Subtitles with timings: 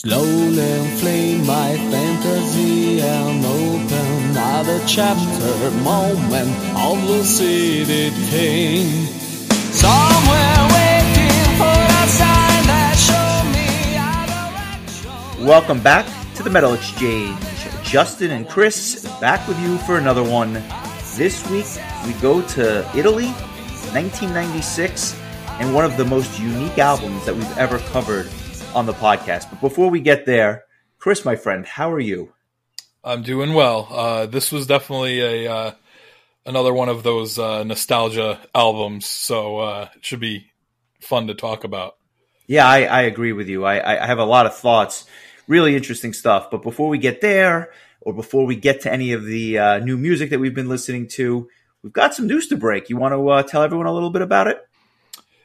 [0.00, 8.84] Slowly inflame my fantasy and open another chapter, moment of lucidity.
[9.72, 14.12] Somewhere waiting for a sign that show me a
[15.32, 15.46] direction.
[15.46, 16.04] Welcome back
[16.34, 17.38] to the Metal Exchange.
[17.82, 20.62] Justin and Chris back with you for another one.
[21.16, 21.64] This week
[22.06, 23.28] we go to Italy,
[23.96, 25.18] 1996,
[25.58, 28.28] and one of the most unique albums that we've ever covered
[28.76, 29.48] on the podcast.
[29.48, 30.64] But before we get there,
[30.98, 32.34] Chris, my friend, how are you?
[33.02, 33.88] I'm doing well.
[33.90, 35.72] Uh, this was definitely a uh,
[36.44, 40.50] another one of those uh, nostalgia albums, so uh, it should be
[41.00, 41.96] fun to talk about.
[42.46, 43.64] Yeah, I, I agree with you.
[43.64, 45.06] I, I have a lot of thoughts,
[45.48, 46.50] really interesting stuff.
[46.50, 49.96] But before we get there, or before we get to any of the uh, new
[49.96, 51.48] music that we've been listening to,
[51.82, 52.90] we've got some news to break.
[52.90, 54.58] You want to uh, tell everyone a little bit about it?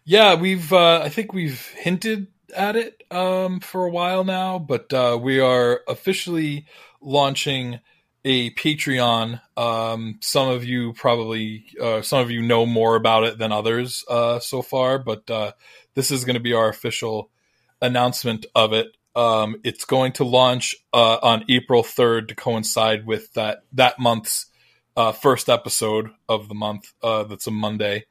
[0.04, 5.18] Yeah, we've I think we've hinted at it um, for a while now, but uh,
[5.22, 6.66] we are officially
[7.02, 7.80] launching
[8.24, 9.42] a Patreon.
[9.58, 14.06] Um, some of you probably, uh, some of you know more about it than others
[14.10, 15.54] uh, so far, but uh,
[15.96, 17.30] this is going to be our official
[17.82, 18.96] announcement of it.
[19.16, 24.46] Um, it's going to launch uh, on April 3rd to coincide with that that month's
[24.96, 26.94] uh, first episode of the month.
[27.02, 28.06] that's a Monday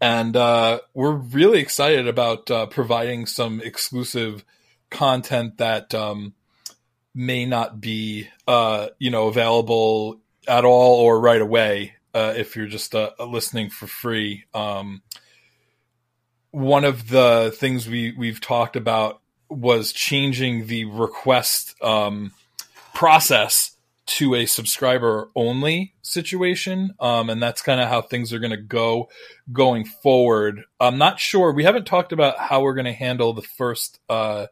[0.00, 4.44] and uh, we're really excited about uh, providing some exclusive
[4.90, 6.34] content that um,
[7.14, 12.66] may not be uh, you know available at all or right away uh, if you're
[12.66, 14.44] just uh, listening for free.
[14.54, 15.02] Um,
[16.50, 22.32] one of the things we we've talked about was changing the request um,
[22.94, 23.72] process
[24.06, 26.94] to a subscriber only situation.
[27.00, 29.08] Um, and that's kind of how things are going to go
[29.52, 30.62] going forward.
[30.80, 31.52] I'm not sure.
[31.52, 34.46] We haven't talked about how we're going to handle the first uh,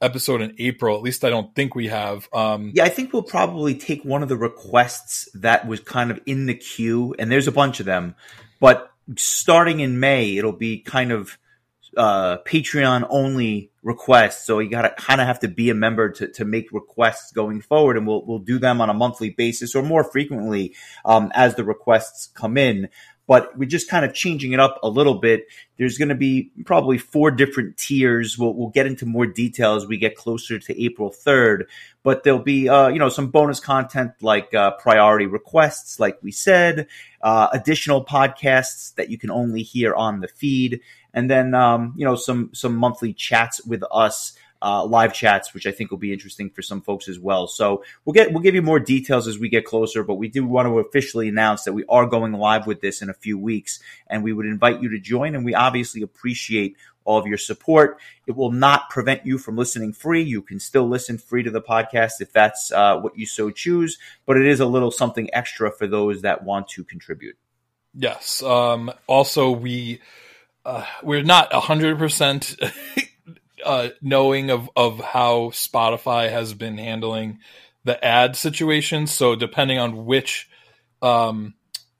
[0.00, 0.96] episode in April.
[0.96, 2.28] At least I don't think we have.
[2.32, 6.20] Um, yeah, I think we'll probably take one of the requests that was kind of
[6.26, 8.14] in the queue, and there's a bunch of them.
[8.60, 11.38] But starting in May, it'll be kind of
[11.96, 14.44] uh, Patreon only requests.
[14.46, 17.32] So you got to kind of have to be a member to, to make requests
[17.32, 17.96] going forward.
[17.96, 20.74] And we'll, we'll do them on a monthly basis or more frequently
[21.04, 22.88] um, as the requests come in.
[23.26, 25.46] But we're just kind of changing it up a little bit.
[25.78, 28.36] There's going to be probably four different tiers.
[28.36, 31.66] We'll, we'll get into more detail as we get closer to April 3rd.
[32.02, 36.32] But there'll be, uh, you know, some bonus content like uh, priority requests, like we
[36.32, 36.88] said,
[37.22, 40.80] uh, additional podcasts that you can only hear on the feed
[41.14, 44.34] and then um, you know some some monthly chats with us.
[44.62, 47.46] Uh, live chats, which I think will be interesting for some folks as well.
[47.46, 50.44] So we'll get we'll give you more details as we get closer, but we do
[50.44, 53.80] want to officially announce that we are going live with this in a few weeks,
[54.06, 55.34] and we would invite you to join.
[55.34, 57.98] And we obviously appreciate all of your support.
[58.26, 60.22] It will not prevent you from listening free.
[60.22, 63.98] You can still listen free to the podcast if that's uh, what you so choose,
[64.26, 67.36] but it is a little something extra for those that want to contribute.
[67.94, 68.42] Yes.
[68.42, 70.00] Um, also, we
[70.70, 72.56] uh, we're not hundred percent
[73.64, 77.40] uh, knowing of of how Spotify has been handling
[77.82, 79.08] the ad situation.
[79.08, 80.48] So depending on which
[81.02, 81.54] um,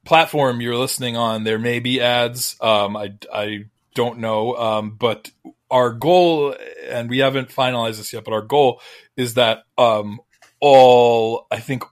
[0.04, 2.56] platform you're listening on, there may be ads.
[2.60, 3.64] Um, I I
[3.94, 5.32] don't know, um, but
[5.68, 6.54] our goal,
[6.88, 8.80] and we haven't finalized this yet, but our goal
[9.16, 10.20] is that um,
[10.60, 11.82] all I think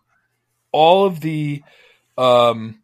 [0.70, 1.60] all of the
[2.16, 2.80] um,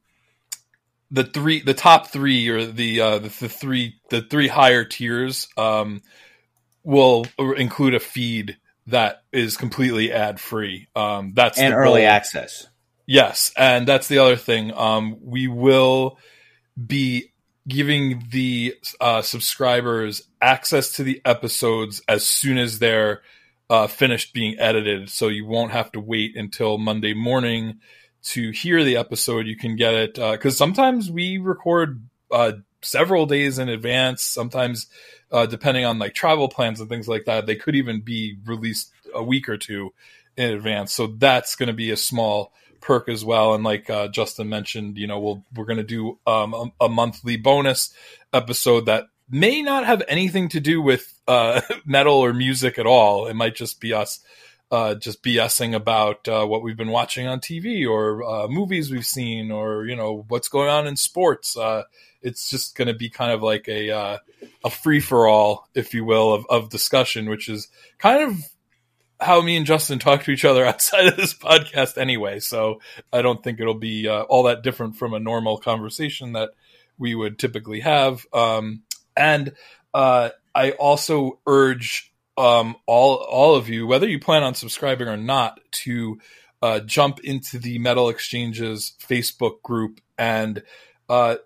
[1.15, 5.47] the three the top three or the uh, the, the three the three higher tiers
[5.57, 6.03] um,
[6.83, 8.59] will include a feed
[8.89, 10.89] that is completely ad free.
[10.97, 12.11] Um, that's and early goal.
[12.11, 12.67] access.
[13.07, 14.73] Yes, and that's the other thing.
[14.75, 16.19] Um, we will
[16.85, 17.33] be
[17.69, 23.23] giving the uh, subscribers access to the episodes as soon as they're
[23.71, 27.79] uh, finished being edited, so you won't have to wait until Monday morning
[28.25, 33.27] to hear the episode, you can get it because uh, sometimes we record uh, several
[33.27, 34.23] days in advance.
[34.23, 34.87] Sometimes,
[35.31, 38.93] uh, depending on like travel plans and things like that, they could even be released
[39.15, 39.93] a week or two
[40.37, 40.93] in advance.
[40.93, 43.55] So that's going to be a small perk as well.
[43.55, 46.89] And like uh, Justin mentioned, you know, we'll we're going to do um, a, a,
[46.89, 47.93] monthly bonus
[48.33, 53.27] episode that may not have anything to do with uh, metal or music at all.
[53.27, 54.21] It might just be us
[54.75, 59.07] uh, just BSing about uh, what we've been watching on TV or uh, movies we've
[59.07, 61.57] seen or you know what's going on in sports.
[61.57, 61.85] Uh,
[62.23, 64.19] it's just going to be kind of like a uh,
[64.65, 67.69] a free for all, if you will, of, of discussion, which is
[67.99, 68.37] kind of
[69.21, 72.41] how me and Justin talk to each other outside of this podcast anyway.
[72.41, 72.81] So
[73.13, 76.51] I don't think it'll be uh, all that different from a normal conversation that
[76.99, 78.27] we would typically have.
[78.33, 78.83] Um,
[79.17, 79.53] and
[79.95, 85.61] I also urge um, all all of you, whether you plan on subscribing or not,
[85.71, 86.19] to
[86.63, 90.63] uh, jump into the Metal Exchanges Facebook group and
[91.09, 91.37] uh,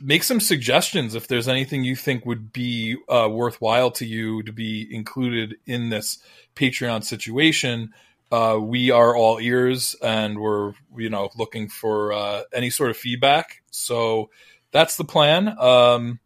[0.00, 4.52] make some suggestions if there's anything you think would be uh, worthwhile to you to
[4.52, 6.18] be included in this
[6.56, 7.92] Patreon situation.
[8.32, 12.96] Uh, we are all ears, and we're you know looking for uh, any sort of
[12.96, 13.62] feedback.
[13.70, 14.30] So
[14.72, 15.48] that's the plan.
[15.58, 16.20] Um,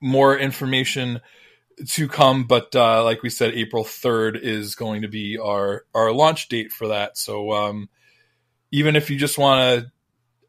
[0.00, 1.20] more information
[1.86, 6.12] to come, but uh, like we said, April third is going to be our our
[6.12, 7.16] launch date for that.
[7.16, 7.88] So um,
[8.70, 9.92] even if you just want to,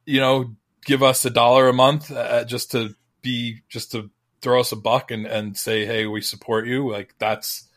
[0.06, 0.56] you know,
[0.86, 4.10] give us a dollar a month uh, just to be just to
[4.42, 6.92] throw us a buck and and say, hey, we support you.
[6.92, 7.68] Like that's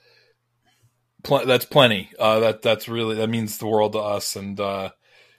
[1.23, 2.11] pl- that's plenty.
[2.19, 4.37] Uh, that that's really that means the world to us.
[4.37, 4.91] And uh,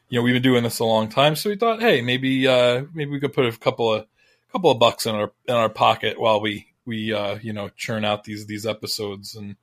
[0.09, 2.83] you know, we've been doing this a long time, so we thought, hey, maybe uh,
[2.93, 4.05] maybe we could put a couple of
[4.51, 8.05] couple of bucks in our in our pocket while we we uh, you know churn
[8.05, 9.55] out these these episodes and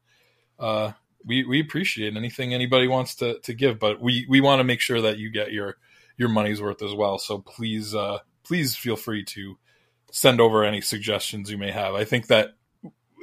[0.58, 0.92] uh,
[1.24, 4.80] we we appreciate anything anybody wants to to give, but we we want to make
[4.80, 5.76] sure that you get your
[6.16, 7.18] your money's worth as well.
[7.18, 9.58] So please uh, please feel free to
[10.12, 11.94] send over any suggestions you may have.
[11.94, 12.54] I think that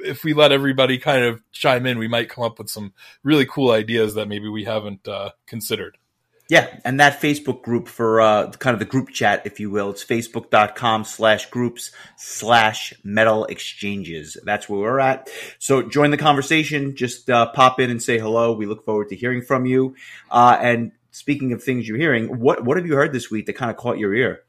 [0.00, 2.92] if we let everybody kind of chime in, we might come up with some
[3.22, 5.98] really cool ideas that maybe we haven't uh, considered.
[6.48, 9.90] Yeah, and that Facebook group for uh, kind of the group chat, if you will,
[9.90, 14.38] it's facebook.com slash groups slash metal exchanges.
[14.44, 15.28] That's where we're at.
[15.58, 16.96] So join the conversation.
[16.96, 18.54] Just uh, pop in and say hello.
[18.54, 19.94] We look forward to hearing from you.
[20.30, 23.52] Uh, and speaking of things you're hearing, what what have you heard this week that
[23.52, 24.40] kind of caught your ear?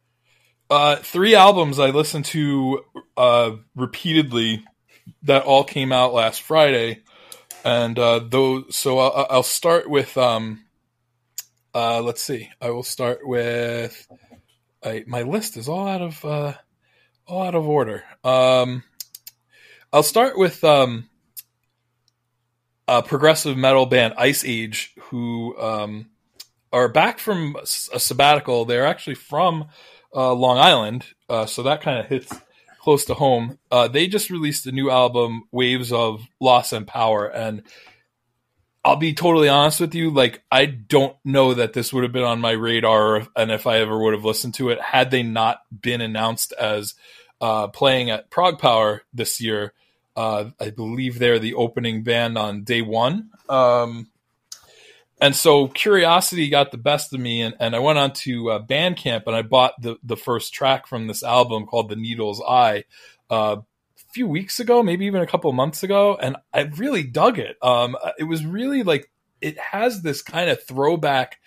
[0.69, 2.85] Uh, three albums I listened to
[3.17, 4.63] uh, repeatedly
[5.23, 7.01] that all came out last Friday,
[7.65, 8.73] and uh, those.
[8.73, 10.17] So I'll, I'll start with.
[10.17, 10.63] Um,
[11.73, 12.49] uh, let's see.
[12.61, 14.07] I will start with.
[14.83, 16.53] I, my list is all out of uh,
[17.27, 18.03] all out of order.
[18.23, 18.83] Um,
[19.91, 21.09] I'll start with um,
[22.87, 26.09] a progressive metal band Ice Age, who um,
[26.71, 28.65] are back from a sabbatical.
[28.65, 29.67] They're actually from
[30.15, 32.33] uh, Long Island, uh, so that kind of hits
[32.79, 33.59] close to home.
[33.69, 37.63] Uh, they just released a new album, Waves of Loss and Power, and
[38.83, 40.09] I'll be totally honest with you.
[40.09, 43.79] Like, I don't know that this would have been on my radar, and if I
[43.79, 46.95] ever would have listened to it, had they not been announced as
[47.41, 49.73] uh, playing at Prague ProgPower this year.
[50.15, 53.29] Uh, I believe they're the opening band on day one.
[53.47, 54.09] Um,
[55.21, 58.65] and so curiosity got the best of me, and, and I went on to uh,
[58.65, 62.85] Bandcamp and I bought the, the first track from this album called The Needle's Eye
[63.29, 63.57] uh,
[64.13, 67.57] few weeks ago, maybe even a couple months ago, and I really dug it.
[67.61, 69.09] Um, it was really like
[69.41, 71.39] it has this kind of throwback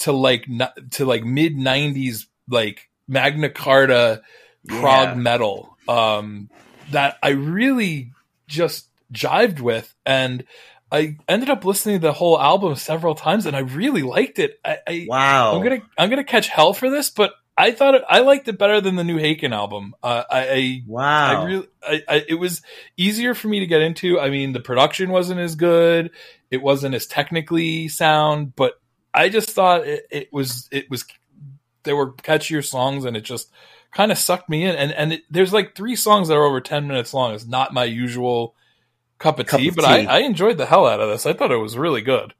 [0.00, 0.46] to like
[0.92, 4.22] to like mid '90s like Magna Carta
[4.68, 5.14] prog Yeah.
[5.14, 6.48] metal um,
[6.92, 8.12] that I really
[8.48, 10.44] just jived with, and
[10.90, 14.58] I ended up listening to the whole album several times, and I really liked it.
[14.64, 15.56] I, I Wow.
[15.56, 18.58] I'm gonna I'm gonna catch hell for this, but I thought it, I liked it
[18.58, 19.94] better than the new Haken album.
[20.02, 21.42] Uh, I, I wow.
[21.42, 22.62] I really, I, I, it was
[22.96, 24.20] easier for me to get into.
[24.20, 26.10] I mean, the production wasn't as good,
[26.50, 28.74] it wasn't as technically sound, but
[29.14, 31.06] I just thought it, it was, it was,
[31.84, 33.50] there were catchier songs, and it just
[33.92, 34.76] kind of sucked me in.
[34.76, 37.32] And and it, there's like three songs that are over ten minutes long.
[37.32, 38.54] It's not my usual
[39.18, 40.06] cup of Cup tea, of but tea.
[40.06, 41.24] I, I enjoyed the hell out of this.
[41.24, 42.34] I thought it was really good.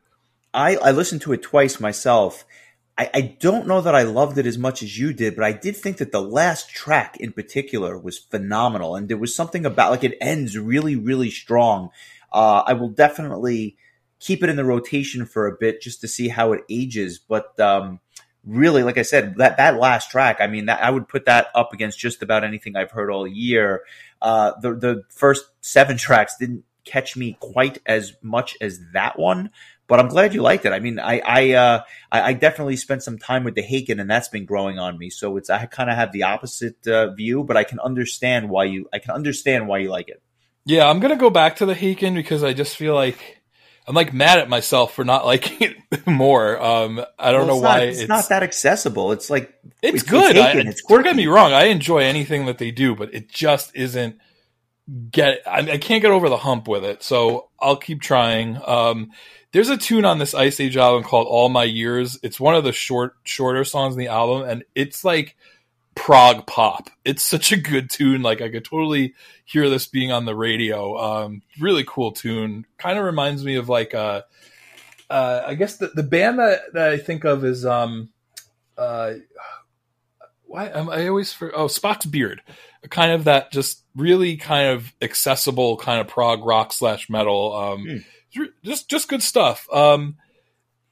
[0.52, 2.44] I, I listened to it twice myself.
[2.98, 5.52] I, I don't know that I loved it as much as you did, but I
[5.52, 8.96] did think that the last track in particular was phenomenal.
[8.96, 11.90] And there was something about like it ends really, really strong.
[12.32, 13.76] Uh, I will definitely
[14.18, 17.18] keep it in the rotation for a bit just to see how it ages.
[17.18, 18.00] But um,
[18.44, 21.48] really, like I said, that, that last track, I mean, that, I would put that
[21.54, 23.82] up against just about anything I've heard all year.
[24.22, 29.50] Uh, the, the first seven tracks didn't catch me quite as much as that one
[29.88, 30.72] but I'm glad you liked it.
[30.72, 34.10] I mean, I I uh, I, I definitely spent some time with the Haken, and
[34.10, 35.10] that's been growing on me.
[35.10, 38.64] So it's I kind of have the opposite uh, view, but I can understand why
[38.64, 40.22] you I can understand why you like it.
[40.64, 43.42] Yeah, I'm gonna go back to the Haken because I just feel like
[43.86, 46.60] I'm like mad at myself for not liking it more.
[46.60, 49.12] Um, I don't Well, know it's why Not, it's, not that accessible.
[49.12, 50.34] It's like It's, it's- good.
[50.36, 51.52] it's I, Haken, it's don't get me wrong.
[51.52, 54.18] I enjoy anything that they do, but it just isn't
[55.10, 55.40] get.
[55.46, 57.02] I, I can't get over the hump with it.
[57.04, 58.58] So I'll keep trying.
[58.66, 59.10] Um,
[59.56, 62.62] there's a tune on this Ice Age album called "All My Years." It's one of
[62.62, 65.34] the short, shorter songs in the album, and it's like
[65.94, 66.90] prog pop.
[67.06, 68.20] It's such a good tune.
[68.20, 69.14] Like I could totally
[69.46, 70.98] hear this being on the radio.
[70.98, 72.66] Um, really cool tune.
[72.76, 74.24] Kind of reminds me of like uh,
[75.08, 78.10] uh, I guess the the band that, that I think of is um,
[78.76, 79.14] uh,
[80.44, 82.42] why am I always for oh Spock's beard,
[82.90, 87.54] kind of that just really kind of accessible kind of prog rock slash metal.
[87.56, 87.96] Um, Hmm.
[88.64, 89.68] Just just good stuff.
[89.72, 90.16] Um,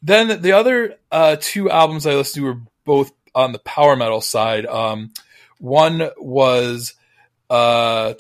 [0.02, 4.20] then the other uh, two albums I listened to were both on the power metal
[4.20, 4.66] side.
[4.66, 5.12] Um,
[5.58, 6.94] one was
[7.48, 8.14] uh,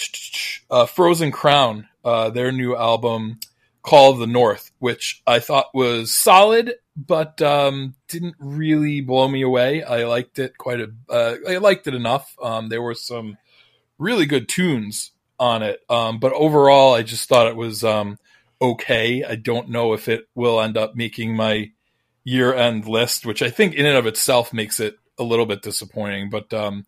[0.70, 3.38] uh, Frozen Crown, uh, their new album,
[3.82, 9.42] Call of the North, which I thought was solid, but um, didn't really blow me
[9.42, 9.82] away.
[9.82, 10.90] I liked it quite a.
[11.08, 12.34] Uh, I liked it enough.
[12.42, 13.36] Um, there were some
[13.98, 18.18] really good tunes on it, um, but overall, I just thought it was um,
[18.60, 19.24] okay.
[19.24, 21.70] I don't know if it will end up making my
[22.24, 26.30] year-end list, which I think in and of itself makes it a little bit disappointing.
[26.30, 26.86] But um,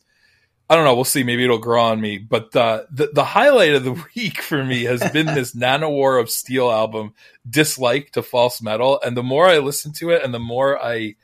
[0.68, 0.94] I don't know.
[0.94, 1.22] We'll see.
[1.22, 2.18] Maybe it'll grow on me.
[2.18, 6.30] But uh, the the highlight of the week for me has been this Nanowar of
[6.30, 7.14] Steel album,
[7.48, 9.00] Dislike to False Metal.
[9.04, 11.14] And the more I listen to it, and the more I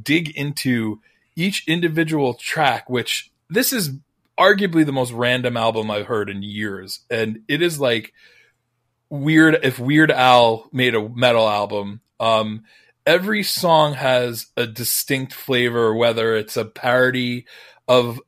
[0.00, 1.00] dig into
[1.36, 3.92] each individual track, which this is
[4.38, 8.12] arguably the most random album I've heard in years, and it is like
[9.10, 9.58] weird.
[9.62, 12.64] If Weird Al made a metal album, um,
[13.06, 17.46] every song has a distinct flavor, whether it's a parody
[17.86, 18.20] of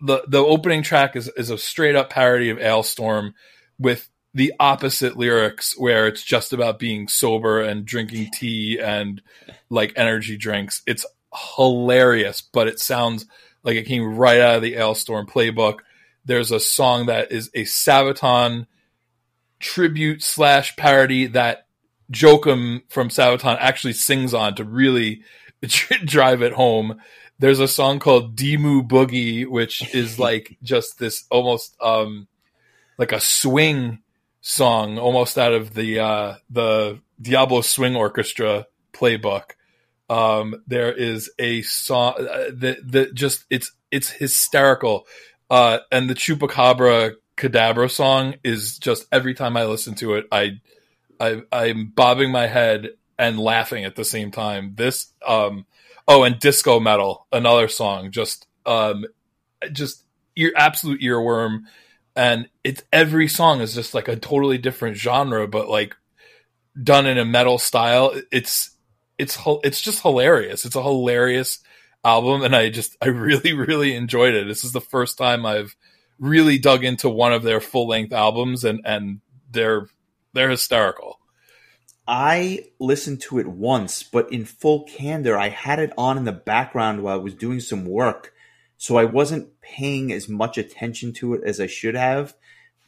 [0.00, 3.34] the the opening track is, is a straight up parody of Alestorm
[3.78, 9.20] with the opposite lyrics where it's just about being sober and drinking tea and
[9.68, 10.82] like energy drinks.
[10.86, 11.04] It's
[11.56, 13.26] hilarious, but it sounds
[13.64, 15.78] like it came right out of the Alestorm playbook.
[16.24, 18.66] There's a song that is a Sabaton
[19.60, 21.66] tribute slash parody that
[22.10, 25.22] Joakim from Sabaton actually sings on to really
[26.04, 27.00] drive it home.
[27.38, 32.26] There's a song called Dimmu Boogie, which is like just this almost um
[32.98, 34.00] like a swing
[34.40, 39.52] song, almost out of the uh the Diablo Swing Orchestra playbook.
[40.08, 45.06] Um, there is a song uh, that that just it's it's hysterical.
[45.48, 50.60] Uh, and the Chupacabra Cadabra song is just every time I listen to it, I
[51.20, 54.72] I, I'm bobbing my head and laughing at the same time.
[54.76, 55.66] This, um,
[56.08, 59.04] oh, and disco metal, another song, just, um,
[59.70, 61.64] just ear, absolute earworm.
[62.16, 65.94] And it's every song is just like a totally different genre, but like
[66.82, 68.14] done in a metal style.
[68.32, 68.70] It's,
[69.18, 70.64] it's, it's just hilarious.
[70.64, 71.58] It's a hilarious
[72.02, 72.42] album.
[72.42, 74.46] And I just, I really, really enjoyed it.
[74.48, 75.76] This is the first time I've
[76.20, 79.88] really dug into one of their full length albums and, and they're,
[80.32, 81.18] they're hysterical.
[82.06, 86.32] I listened to it once, but in full candor, I had it on in the
[86.32, 88.32] background while I was doing some work.
[88.76, 92.34] So I wasn't paying as much attention to it as I should have.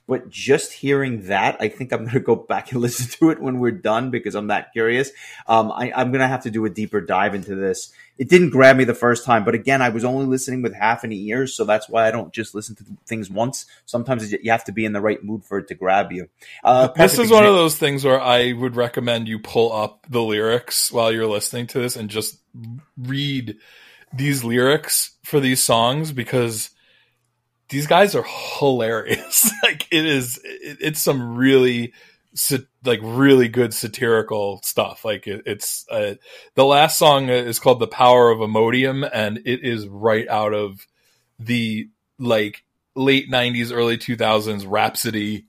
[0.08, 3.40] But just hearing that, I think I'm going to go back and listen to it
[3.40, 5.10] when we're done because I'm that curious.
[5.46, 7.92] Um, I, I'm going to have to do a deeper dive into this.
[8.18, 11.02] It didn't grab me the first time, but again, I was only listening with half
[11.02, 13.64] an ear, so that's why I don't just listen to things once.
[13.86, 16.28] Sometimes you have to be in the right mood for it to grab you.
[16.62, 20.22] Uh, This is one of those things where I would recommend you pull up the
[20.22, 22.38] lyrics while you're listening to this and just
[22.98, 23.56] read
[24.12, 26.70] these lyrics for these songs because
[27.72, 28.24] these guys are
[28.58, 29.50] hilarious.
[29.62, 31.92] like it is, it, it's some really,
[32.84, 35.04] like really good satirical stuff.
[35.04, 36.14] Like it, it's uh,
[36.54, 40.86] the last song is called "The Power of Imodium," and it is right out of
[41.38, 41.88] the
[42.18, 42.62] like
[42.94, 45.46] late '90s, early 2000s Rhapsody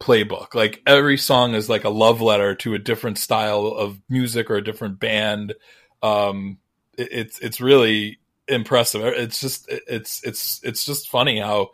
[0.00, 0.54] playbook.
[0.54, 4.56] Like every song is like a love letter to a different style of music or
[4.56, 5.54] a different band.
[6.02, 6.58] Um,
[6.98, 8.18] it, it's it's really
[8.48, 9.02] impressive.
[9.04, 11.70] It's just it's it's it's just funny how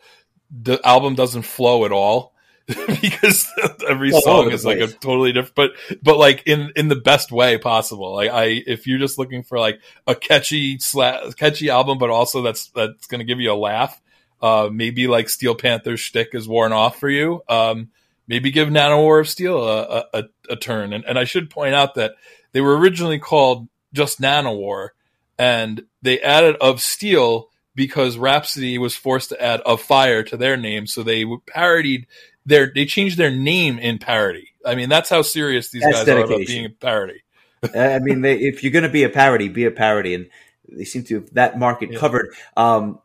[0.51, 2.35] the album doesn't flow at all
[2.67, 3.51] because
[3.89, 7.59] every song is like a totally different but but like in in the best way
[7.59, 8.15] possible.
[8.15, 12.43] Like i if you're just looking for like a catchy sla- catchy album but also
[12.43, 14.01] that's that's gonna give you a laugh
[14.43, 17.89] uh maybe like steel panther's shtick is worn off for you um
[18.27, 20.93] maybe give nanowar of steel a a, a, a turn.
[20.93, 22.13] And, and i should point out that
[22.53, 24.91] they were originally called just nanowar
[25.39, 30.57] and they added of steel because Rhapsody was forced to add of fire to their
[30.57, 32.07] name, so they parodied
[32.45, 34.49] their they changed their name in parody.
[34.67, 37.23] I mean, that's how serious these That's guys are about being a parody.
[37.75, 40.29] I mean, they, if you're going to be a parody, be a parody, and
[40.69, 41.99] they seem to have that market Yeah.
[41.99, 42.35] covered.
[42.57, 43.01] Um,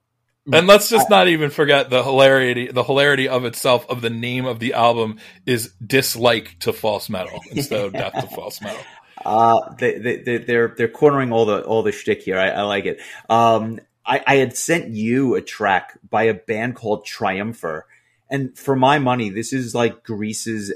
[0.52, 4.46] And let's just not even forget the hilarity the hilarity of itself of the name
[4.46, 8.82] of the album is dislike to false metal instead of death to false metal.
[9.26, 12.38] uh, they, they, they, they're they're cornering all the all the shtick here.
[12.38, 13.00] I, I like it.
[13.30, 17.84] Um, I, I had sent you a track by a band called Triumpher,
[18.30, 20.74] and for my money, this is like Greece's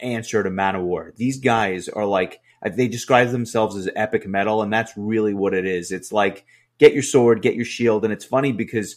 [0.00, 1.14] answer to Manowar.
[1.16, 5.66] These guys are like they describe themselves as epic metal, and that's really what it
[5.66, 5.92] is.
[5.92, 6.44] It's like
[6.78, 8.04] get your sword, get your shield.
[8.04, 8.96] And it's funny because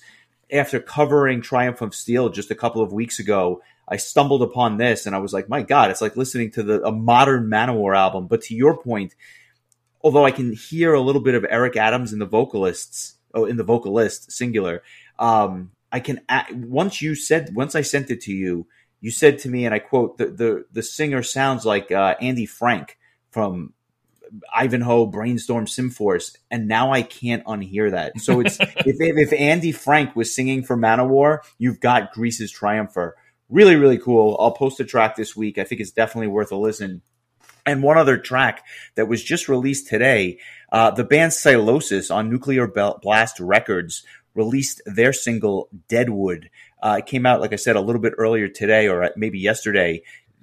[0.52, 5.06] after covering Triumph of Steel just a couple of weeks ago, I stumbled upon this
[5.06, 8.28] and I was like, my God, it's like listening to the a modern Manowar album.
[8.28, 9.14] But to your point,
[10.02, 13.58] although I can hear a little bit of Eric Adams in the vocalists, oh, in
[13.58, 14.82] the vocalist singular,
[15.20, 16.22] um, I can
[16.54, 18.66] once you said once I sent it to you,
[19.02, 22.46] you said to me, and I quote, the the the singer sounds like uh, Andy
[22.46, 22.98] Franck
[23.30, 23.74] from
[24.56, 28.20] Ivanhoe Brainstorm Symphorce, and now I can't unhear that.
[28.20, 33.14] So it's if if Andy Franck was singing for Manowar, you've got Greece's Triumpher.
[33.52, 34.38] Really, really cool.
[34.40, 35.58] I'll post a track this week.
[35.58, 37.02] I think it's definitely worth a listen.
[37.66, 38.64] And one other track
[38.96, 40.40] that was just released today,
[40.72, 44.04] uh, the band Sylosis on Nuclear Blast Records
[44.34, 46.50] released their single Deadwood.
[46.82, 50.02] Uh, it came out, like I said, a little bit earlier today or maybe yesterday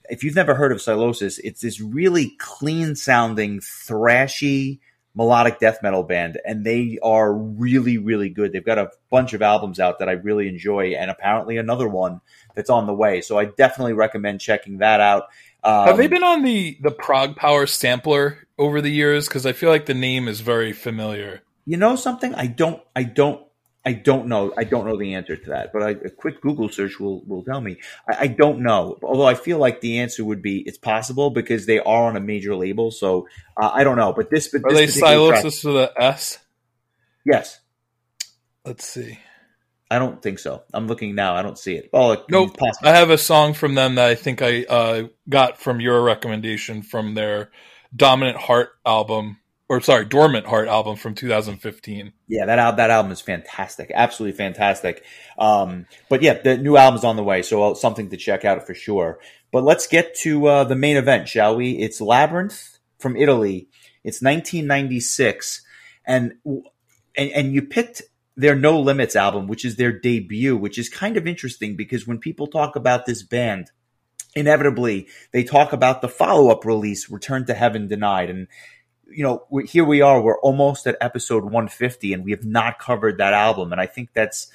[0.08, 4.80] if you've never heard of Sylosis, it's this really clean sounding, thrashy,
[5.14, 8.52] melodic death metal band, and they are really, really good.
[8.52, 12.20] They've got a bunch of albums out that I really enjoy, and apparently another one
[12.58, 13.20] that's on the way.
[13.20, 15.28] So I definitely recommend checking that out.
[15.62, 19.28] Um, Have they been on the the Prog Power sampler over the years?
[19.28, 21.42] Because I feel like the name is very familiar.
[21.64, 22.34] You know something?
[22.34, 22.82] I don't.
[22.96, 23.40] I don't
[23.84, 24.52] I don't know.
[24.58, 27.44] I don't know the answer to that, but I, a quick Google search will will
[27.44, 27.78] tell me.
[28.10, 28.98] I, I, don't know.
[29.02, 32.20] Although I feel like the answer would be it's possible because they are on a
[32.20, 32.90] major label.
[32.90, 34.12] So uh, I don't know.
[34.12, 36.38] But this, are this they Sylosis with a S?
[37.24, 37.60] Yes.
[38.64, 39.20] Let's see.
[39.90, 40.64] I don't think so.
[40.74, 41.34] I'm looking now.
[41.34, 41.88] I don't see it.
[41.92, 42.56] Oh, it nope.
[42.82, 46.82] I have a song from them that I think I uh, got from your recommendation
[46.82, 47.50] from their
[47.96, 52.12] Dominant Heart album or sorry, Dormant Heart album from 2015.
[52.26, 55.04] Yeah, that al- that album is fantastic, absolutely fantastic.
[55.38, 58.66] Um, but yeah, the new album's on the way, so uh, something to check out
[58.66, 59.20] for sure.
[59.52, 61.72] But let's get to uh, the main event, shall we?
[61.72, 63.68] It's Labyrinth from Italy.
[64.04, 65.62] It's 1996,
[66.06, 68.02] and and, and you picked
[68.38, 72.18] their No Limits album, which is their debut, which is kind of interesting because when
[72.18, 73.72] people talk about this band,
[74.36, 78.46] inevitably they talk about the follow up release, Return to Heaven Denied, and
[79.10, 83.18] you know, here we are, we're almost at episode 150 and we have not covered
[83.18, 83.72] that album.
[83.72, 84.48] And I think that's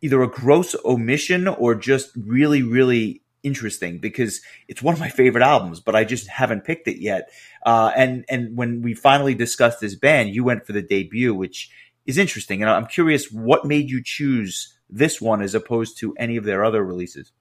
[0.00, 5.42] either a gross omission or just really, really interesting because it's one of my favorite
[5.42, 7.30] albums, but I just haven't picked it yet.
[7.64, 11.70] Uh, and, and when we finally discussed this band, you went for the debut, which
[12.06, 12.62] is interesting.
[12.62, 16.64] And I'm curious what made you choose this one as opposed to any of their
[16.64, 17.32] other releases?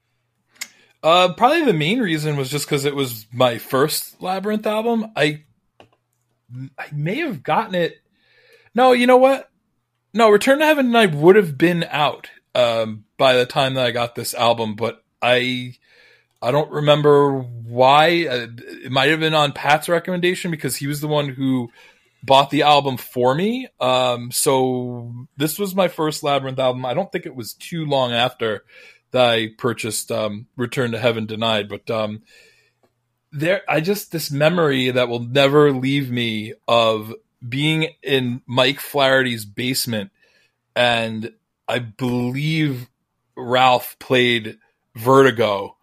[1.03, 5.11] Uh, probably the main reason was just because it was my first Labyrinth album.
[5.15, 5.43] I
[6.77, 8.01] I may have gotten it.
[8.73, 9.49] No, you know what?
[10.13, 13.91] No, Return to Heaven Denied would have been out um, by the time that I
[13.91, 15.75] got this album, but I
[16.41, 18.25] I don't remember why.
[18.27, 21.69] Uh, it might have been on Pat's recommendation because he was the one who
[22.25, 23.67] bought the album for me.
[23.79, 26.85] Um, so this was my first Labyrinth album.
[26.85, 28.63] I don't think it was too long after
[29.11, 32.23] that I purchased um, Return to Heaven Denied, but um,
[33.31, 37.13] there I just this memory that will never leave me of
[37.47, 40.11] being in Mike Flaherty's basement
[40.75, 41.31] and
[41.67, 42.89] I believe
[43.35, 44.57] Ralph played
[44.95, 45.77] Vertigo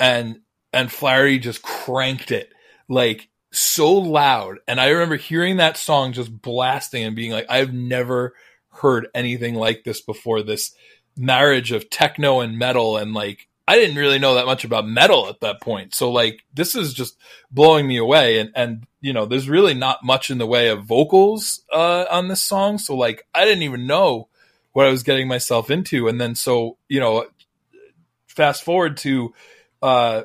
[0.00, 0.40] and
[0.72, 2.52] and Flaherty just cranked it
[2.88, 7.72] like so loud and I remember hearing that song just blasting and being like I've
[7.72, 8.34] never
[8.70, 10.74] heard anything like this before this
[11.16, 15.28] marriage of techno and metal and like I didn't really know that much about metal
[15.28, 15.92] at that point.
[15.92, 17.18] So like this is just
[17.50, 20.84] blowing me away and and you know, there's really not much in the way of
[20.84, 22.78] vocals uh on this song.
[22.78, 24.28] So like I didn't even know
[24.72, 27.26] what I was getting myself into and then so, you know,
[28.26, 29.34] fast forward to
[29.82, 30.22] uh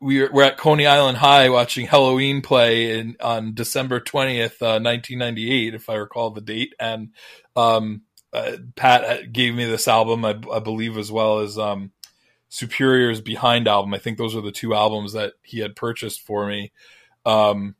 [0.00, 5.74] we're we're at Coney Island High watching Helloween play in on December 20th, uh, 1998
[5.74, 7.10] if I recall the date and
[7.54, 11.92] um uh, Pat gave me this album I, I believe as well as um
[12.48, 13.94] Superior's Behind album.
[13.94, 16.72] I think those are the two albums that he had purchased for me.
[17.24, 17.74] Um,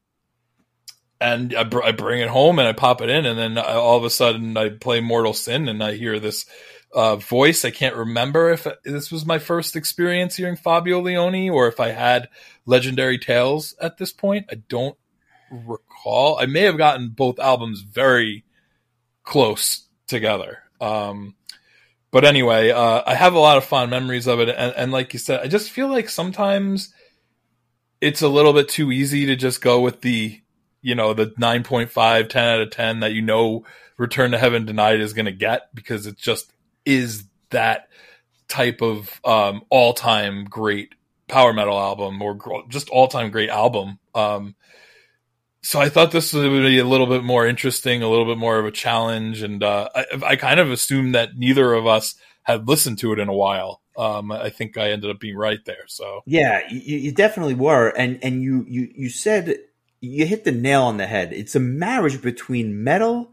[1.21, 3.75] and I, br- I, bring it home and I pop it in, and then I,
[3.75, 6.47] all of a sudden I play Mortal Sin and I hear this
[6.93, 7.65] uh, voice.
[7.65, 11.91] I can't remember if this was my first experience hearing Fabio Lione or if I
[11.91, 12.29] had
[12.65, 14.47] Legendary Tales at this point.
[14.51, 14.97] I don't
[15.51, 16.39] recall.
[16.39, 18.45] I may have gotten both albums very
[19.23, 20.63] close together.
[20.81, 21.35] Um,
[22.11, 25.13] but anyway, uh, I have a lot of fond memories of it, and, and like
[25.13, 26.95] you said, I just feel like sometimes
[28.01, 30.41] it's a little bit too easy to just go with the,
[30.81, 33.65] you know, the 9.5, 10 out of 10 that you know
[33.99, 36.53] Return to Heaven Denied is going to get because it's just
[36.87, 37.89] is that
[38.49, 40.95] type of um, all time great
[41.29, 43.99] power metal album or just all time great album.
[44.15, 44.55] Um,
[45.63, 48.59] so I thought this would be a little bit more interesting, a little bit more
[48.59, 52.69] of a challenge, and uh, I, I kind of assumed that neither of us had
[52.69, 53.83] listened to it in a while.
[53.99, 55.85] Um, I think I ended up being right there.
[55.89, 59.57] So Yeah, you, you definitely were, and and you you you said
[60.01, 61.33] you hit the nail on the head.
[61.33, 63.33] It's a marriage between metal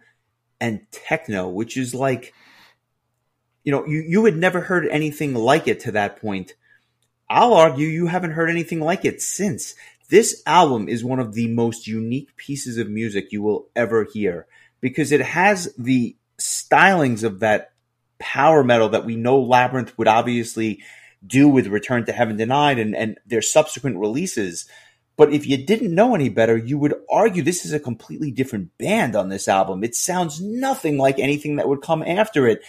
[0.60, 2.34] and techno, which is like,
[3.64, 6.54] you know, you you had never heard anything like it to that point.
[7.30, 9.76] I'll argue you haven't heard anything like it since.
[10.10, 14.48] This album is one of the most unique pieces of music you will ever hear
[14.82, 17.72] because it has the stylings of that
[18.20, 20.84] power metal that we know Labyrinth would obviously
[21.26, 24.68] do with Return to Heaven Denied and, and their subsequent releases.
[25.16, 28.78] But if you didn't know any better, you would argue this is a completely different
[28.78, 29.84] band on this album.
[29.84, 32.62] It sounds nothing like anything that would come after it.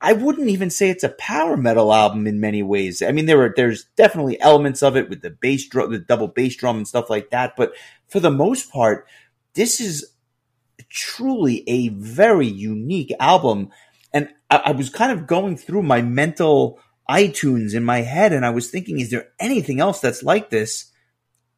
[0.00, 3.02] I wouldn't even say it's a power metal album in many ways.
[3.02, 6.28] I mean, there are there's definitely elements of it with the bass drum, the double
[6.28, 7.54] bass drum and stuff like that.
[7.56, 7.72] But
[8.08, 9.06] for the most part,
[9.54, 10.14] this is
[10.88, 13.70] truly a very unique album.
[14.12, 18.46] And I, I was kind of going through my mental iTunes in my head, and
[18.46, 20.90] I was thinking, is there anything else that's like this?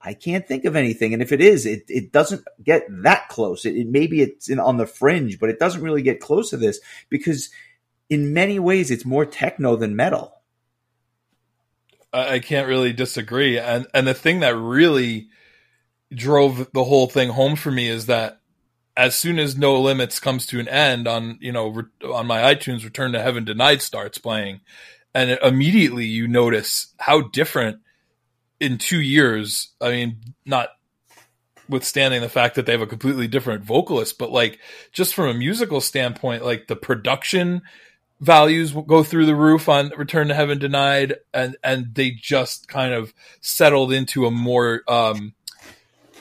[0.01, 1.13] I can't think of anything.
[1.13, 3.65] And if it is, it, it doesn't get that close.
[3.65, 6.57] It, it maybe it's in, on the fringe, but it doesn't really get close to
[6.57, 7.51] this because
[8.13, 10.43] in many ways it's more techno than metal.
[12.13, 13.59] I, can't really disagree.
[13.59, 15.29] And and the thing that really
[16.13, 18.39] drove the whole thing home for me is that
[18.99, 22.55] as soon as No Limits comes to an end on you know re- on my
[22.55, 24.61] iTunes, Return to Heaven Denied starts playing,
[25.15, 27.79] and it, immediately you notice how different
[28.61, 29.71] in two years.
[29.81, 30.69] I mean, not
[31.67, 34.59] withstanding the fact that they have a completely different vocalist, but like
[34.93, 37.63] just from a musical standpoint, like the production
[38.23, 42.95] values go through the roof on Return to Heaven Denied, and and they just kind
[42.95, 45.35] of settled into a more um,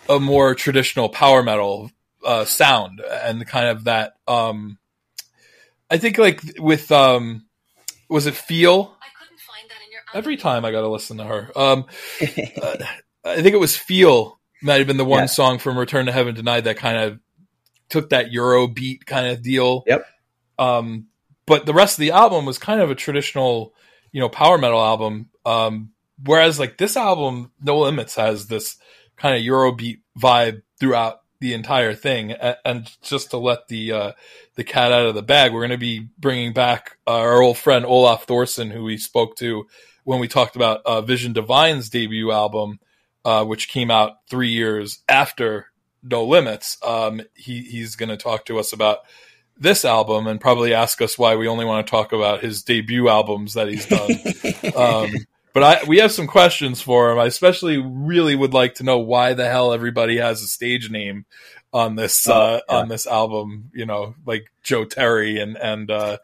[0.10, 1.92] a more traditional power metal
[2.26, 4.14] uh, sound, and kind of that.
[4.28, 4.78] Um,
[5.90, 7.46] I think like with um,
[8.10, 8.98] was it Feel?
[9.02, 11.52] I couldn't find that in your Every time I got to listen to her.
[11.56, 11.86] Um,
[12.62, 12.76] uh,
[13.24, 15.26] I think it was Feel might have been the one Yeah.
[15.28, 17.20] song from Return to Heaven Denied that kind of
[17.90, 19.84] took that Euro beat kind of deal.
[19.88, 20.06] Yep.
[20.60, 21.08] Um,
[21.46, 23.74] but the rest of the album was kind of a traditional,
[24.12, 25.30] you know, power metal album.
[25.46, 25.92] Um,
[26.24, 28.78] whereas like this album, No Limits has this
[29.18, 32.32] kind of Eurobeat vibe throughout the entire thing.
[32.32, 34.12] And, just to let the uh,
[34.56, 37.86] the cat out of the bag, we're going to be bringing back our old friend
[37.86, 39.68] Olaf Thorsen, who we spoke to
[40.04, 42.80] when we talked about uh, Vision Divine's debut album,
[43.26, 45.68] uh, which came out three years after
[46.04, 46.78] No Limits.
[46.86, 49.00] Um, he he's going to talk to us about
[49.58, 53.08] this album and probably ask us why we only want to talk about his debut
[53.10, 54.12] albums that he's done.
[54.76, 55.12] um,
[55.54, 57.20] but I, we have some questions for him.
[57.20, 61.26] I especially really would like to know why the hell everybody has a stage name
[61.74, 62.76] on this Oh, uh, yeah.
[62.78, 63.70] on this album.
[63.74, 66.18] You know, like Joe Terry and and uh,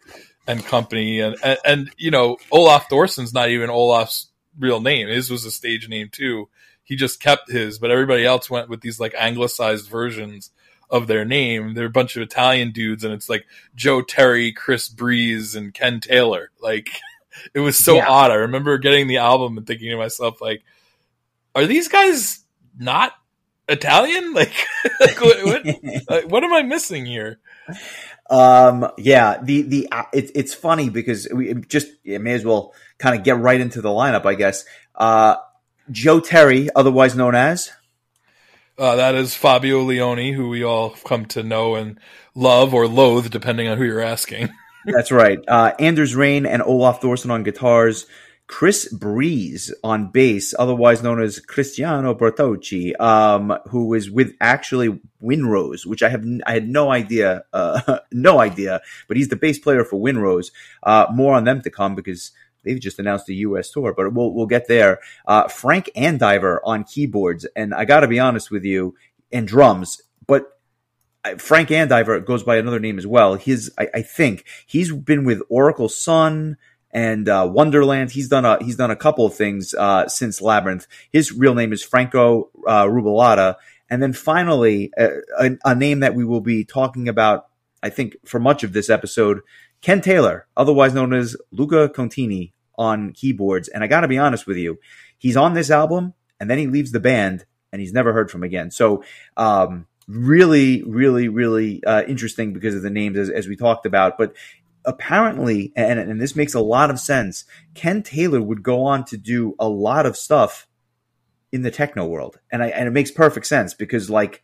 [0.48, 5.08] and company, and, and and you know, Olaf Thorsen's not even Olaf's real name.
[5.08, 6.50] His was a stage name too.
[6.84, 10.52] He just kept his, but everybody else went with these like anglicized versions
[10.90, 11.74] of their name.
[11.74, 13.46] They're a bunch of Italian dudes, and it's like
[13.76, 16.52] Joe Terry, Chris Breeze, and Ken Taylor.
[16.62, 16.90] Like
[17.54, 18.08] it was so Yeah.
[18.08, 18.32] odd.
[18.32, 20.64] I remember getting the album and thinking to myself, like,
[21.56, 22.40] are these guys
[22.78, 23.14] not
[23.68, 24.34] Italian?
[24.34, 24.54] Like,
[25.00, 25.66] like what, what,
[26.10, 27.40] like, what am I missing here?
[28.30, 32.74] Um, yeah, the the uh, it's it's funny because we just it may as well
[32.98, 34.66] kind of get right into the lineup, I guess.
[34.96, 35.36] Uh,
[35.92, 37.72] Joe Terry, otherwise known as
[38.80, 42.00] Uh, that is Fabio Lione, who we all come to know and
[42.36, 44.50] love or loathe, depending on who you're asking.
[44.86, 45.40] that's right.
[45.48, 48.06] Uh, Anders Rain and Olaf Thorsen on guitars.
[48.46, 55.52] Chris Breeze on bass, otherwise known as Cristiano Bertocci, um, who is with actually Wind
[55.52, 59.60] Rose, which I have I had no idea, uh, no idea, but he's the bass
[59.60, 60.52] player for Wind Rose.
[60.82, 62.32] Uh, more on them to come because
[62.68, 63.72] they've just announced a U.S.
[63.72, 65.00] tour, but we'll we'll get there.
[65.26, 68.96] Uh, Frank Andiver on keyboards, and I got to be honest with you,
[69.32, 70.60] and drums, but
[71.24, 73.36] I- Frank Andiver goes by another name as well.
[73.36, 76.58] His, I, I think, he's been with Oracle Sun
[76.92, 78.12] and uh, Wonderland.
[78.12, 80.88] He's done a he's done a couple of things uh, since Labyrinth.
[81.12, 83.56] His real name is Franco uh, Rubalata,
[83.90, 87.48] and then finally a, a, a name that we will be talking about.
[87.84, 89.42] I think for much of this episode,
[89.82, 93.68] Ken Taylor, otherwise known as Luca Contini, on keyboards.
[93.68, 94.80] And I got to be honest with you,
[95.18, 98.44] he's on this album, and then he leaves the band, and he's never heard from
[98.44, 98.72] again.
[98.72, 99.04] So.
[99.36, 104.18] Um, really, really, really uh, interesting because of the names as, as we talked about.
[104.18, 104.34] But
[104.86, 109.18] apparently, and, and this makes a lot of sense, Ken Taylor would go on to
[109.18, 110.66] do a lot of stuff
[111.52, 112.40] in the techno world.
[112.52, 114.42] And, I, and it makes perfect sense because, like,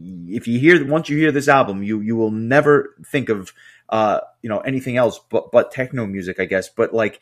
[0.00, 3.52] if you hear once you hear this album, you you will never think of
[3.90, 6.70] uh you know anything else but but techno music, I guess.
[6.70, 7.20] But like,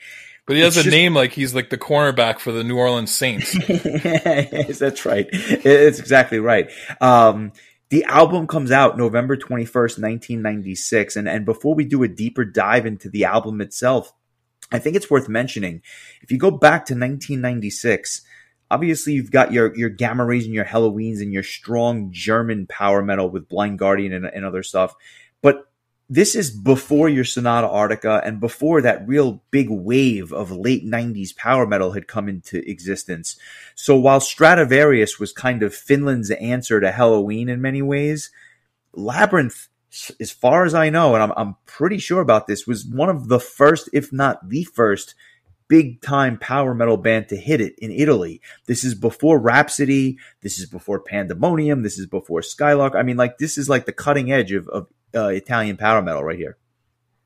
[0.51, 2.77] But he has It's a just- name like he's like the cornerback for the New
[2.77, 3.53] Orleans Saints.
[4.81, 5.29] that's right.
[5.31, 6.69] It's exactly right.
[7.01, 7.53] Um,
[7.91, 11.15] the album comes out November 21st, 1996.
[11.15, 14.13] And, and before we do a deeper dive into the album itself,
[14.73, 15.83] I think it's worth mentioning.
[16.21, 18.23] If you go back to 1996,
[18.73, 23.03] obviously you've got your, your Gamma Rays and your Helloweens and your strong German power
[23.05, 24.97] metal with Blind Guardian and, and other stuff.
[26.13, 31.37] This is before your Sonata Arctica and before that real big wave of late 90s
[31.37, 33.37] power metal had come into existence.
[33.77, 38.33] So while Stratovarius was kind of Finland's answer to Helloween in many ways,
[38.93, 39.69] Labyrinth,
[40.19, 43.29] as far as I know, and I'm, I'm pretty sure about this, was one of
[43.29, 45.15] the first, if not the first,
[45.69, 48.41] big time power metal band to hit it in Italy.
[48.67, 50.19] This is before Rhapsody.
[50.41, 51.85] This is before Pandemonium.
[51.85, 52.97] This is before Skylark.
[52.97, 56.25] I mean, like, this is like the cutting edge of, of uh, Italian power metal
[56.25, 56.57] right here.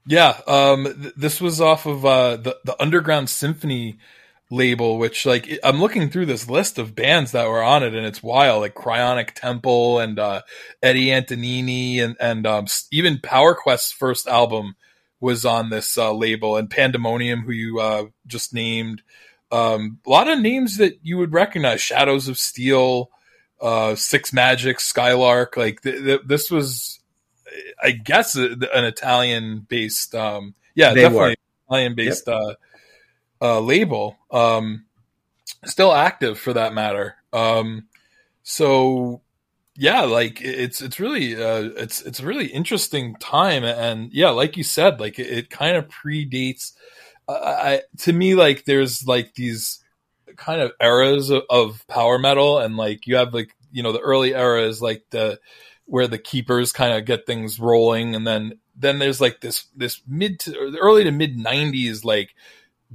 [0.06, 3.98] Yeah, um, th- this was off of uh, the the Underground Symphony
[4.50, 8.06] label, which like I'm looking through this list of bands that were on it, and
[8.06, 10.42] it's wild, like Cryonic Temple and uh,
[10.82, 14.76] Eddy Antonini, and and um, even Power Quest's first album
[15.20, 19.02] was on this uh, label, and Pandemonium, who you uh, just named.
[19.50, 23.10] Um, a lot of names that you would recognize: Shadows of Steel,
[23.60, 25.56] uh, Six Magic, Skylark.
[25.56, 27.00] Like th- th- this was
[27.82, 31.36] I guess an Italian based, um, yeah, They definitely
[31.68, 32.54] Italian based uh,
[33.40, 34.16] uh, label.
[34.30, 34.84] Um,
[35.64, 37.16] still active for that matter.
[37.32, 37.86] Um,
[38.42, 39.22] so
[39.76, 44.56] yeah, like it's it's really uh, it's it's a really interesting time, and yeah, like
[44.56, 46.72] you said, like it, it kind of predates.
[47.28, 49.80] I, I to me like there's like these
[50.36, 54.00] kind of eras of, of power metal, and like you have like you know the
[54.00, 55.40] early era is like the
[55.86, 60.00] where the keepers kind of get things rolling and then then there's like this this
[60.06, 62.34] mid to early to mid 90s like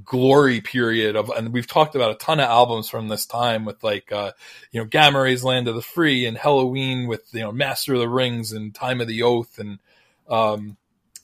[0.04, 3.82] glory period of and we've talked about a ton of albums from this time with
[3.84, 4.32] like uh
[4.72, 8.00] you know gamma rays land of the free and helloween with you know master of
[8.00, 9.78] the rings and time of the oath and
[10.28, 10.76] um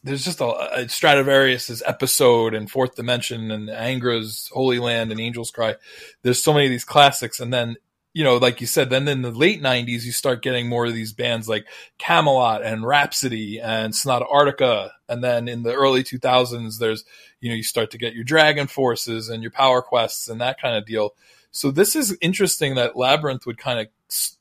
[0.07, 5.51] there's just a, a Stratovarius's episode and Fourth Dimension and Angra's Holy Land and Angel's
[5.51, 5.75] Cry.
[6.23, 7.77] There's so many of these classics, and then
[8.17, 10.95] you know, like you said, then in the late '90s, you start getting more of
[10.95, 11.67] these bands like
[11.99, 17.05] Kamelot and Rhapsody and Sonata Arctica, and then in the early 2000s, there's
[17.41, 20.77] you know, you start to get your DragonForces and your Power Quests and that kind
[20.77, 21.15] of deal.
[21.51, 23.89] So this is interesting that Labyrinth would kind of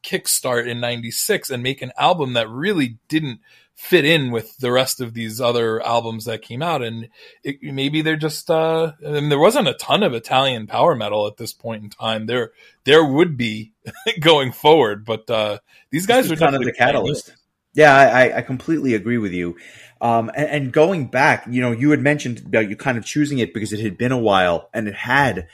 [0.01, 3.41] kickstart in '96 and make an album that really didn't
[3.75, 7.09] fit in with the rest of these other albums that came out and
[7.43, 11.27] it, maybe they're just uh I mean, there wasn't a ton of italian power metal
[11.27, 12.51] at this point in time there
[12.85, 13.73] there would be
[14.21, 15.59] going forward but uh
[15.91, 17.35] these guys are kind of the catalyst.
[17.73, 19.57] Yeah, I, I- I completely agree with you.
[20.01, 23.39] Um, and, and going back, you know, you had mentioned about you kind of choosing
[23.39, 25.47] it because it had been a while, and it had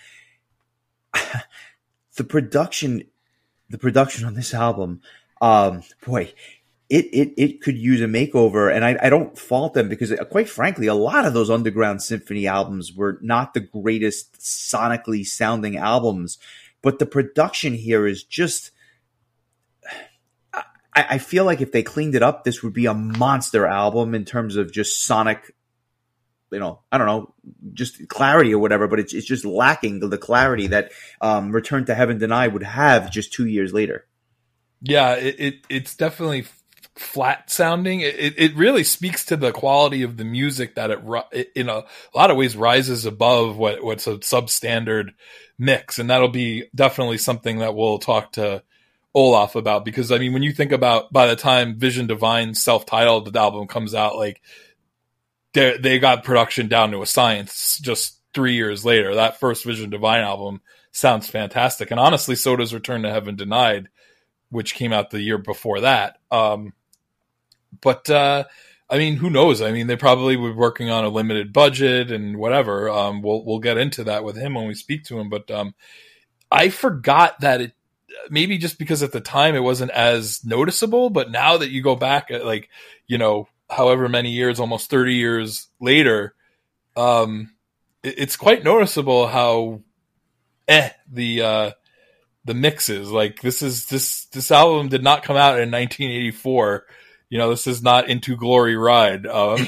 [2.16, 3.04] the production.
[3.70, 5.02] The production on this album,
[5.42, 6.34] um, boy,
[6.92, 10.26] it it it could use a makeover, and I, I don't fault them because, uh,
[10.26, 15.78] quite frankly, a lot of those underground symphony albums were not the greatest sonically sounding
[15.78, 16.38] albums,
[16.82, 18.72] but the production here is just.
[20.54, 24.14] I, I feel like if they cleaned it up, this would be a monster album
[24.14, 25.56] in terms of just sonic,
[26.52, 27.34] you know, I don't know,
[27.74, 28.90] just clarity or whatever.
[28.90, 33.10] But it's it's just lacking the, clarity that um, Return to Heaven Denied would have
[33.10, 34.06] just two years later.
[34.82, 36.44] yeah it, it it's definitely
[37.02, 40.92] flat sounding it, it really speaks to the quality of the music that
[41.32, 41.84] it, in a
[42.16, 45.10] lot of ways rises above what what's a substandard
[45.58, 46.00] mix.
[46.00, 48.64] And that'll be definitely something that we'll talk to
[49.14, 53.36] Olaf about because I mean when you think about by the time Vision Divine self-titled
[53.36, 54.42] album comes out like
[55.54, 59.16] they got production down to a science just 3 years later.
[59.16, 60.62] That first Vision Divine album
[60.94, 61.92] sounds fantastic.
[61.92, 63.90] And honestly so does Return to Heaven Denied
[64.50, 66.74] which came out the year before that um
[67.80, 68.44] but uh
[68.92, 69.62] I mean, who knows?
[69.62, 72.90] I mean, they probably were working on a limited budget and whatever.
[72.90, 75.30] Um, we'll we'll get into that with him when we speak to him.
[75.30, 75.74] But um,
[76.52, 77.72] I forgot that it
[78.30, 81.96] maybe just because at the time it wasn't as noticeable, but now that you go
[81.96, 82.70] back at like
[83.08, 86.36] you know however many years, almost thirty years later,
[86.98, 87.50] um,
[88.04, 89.80] it, it's quite noticeable how
[90.68, 91.72] eh the uh,
[92.44, 96.86] the mixes like this is this this album did not come out in 1984.
[97.32, 99.26] You know, this is not Into Glory Ride.
[99.26, 99.58] Um,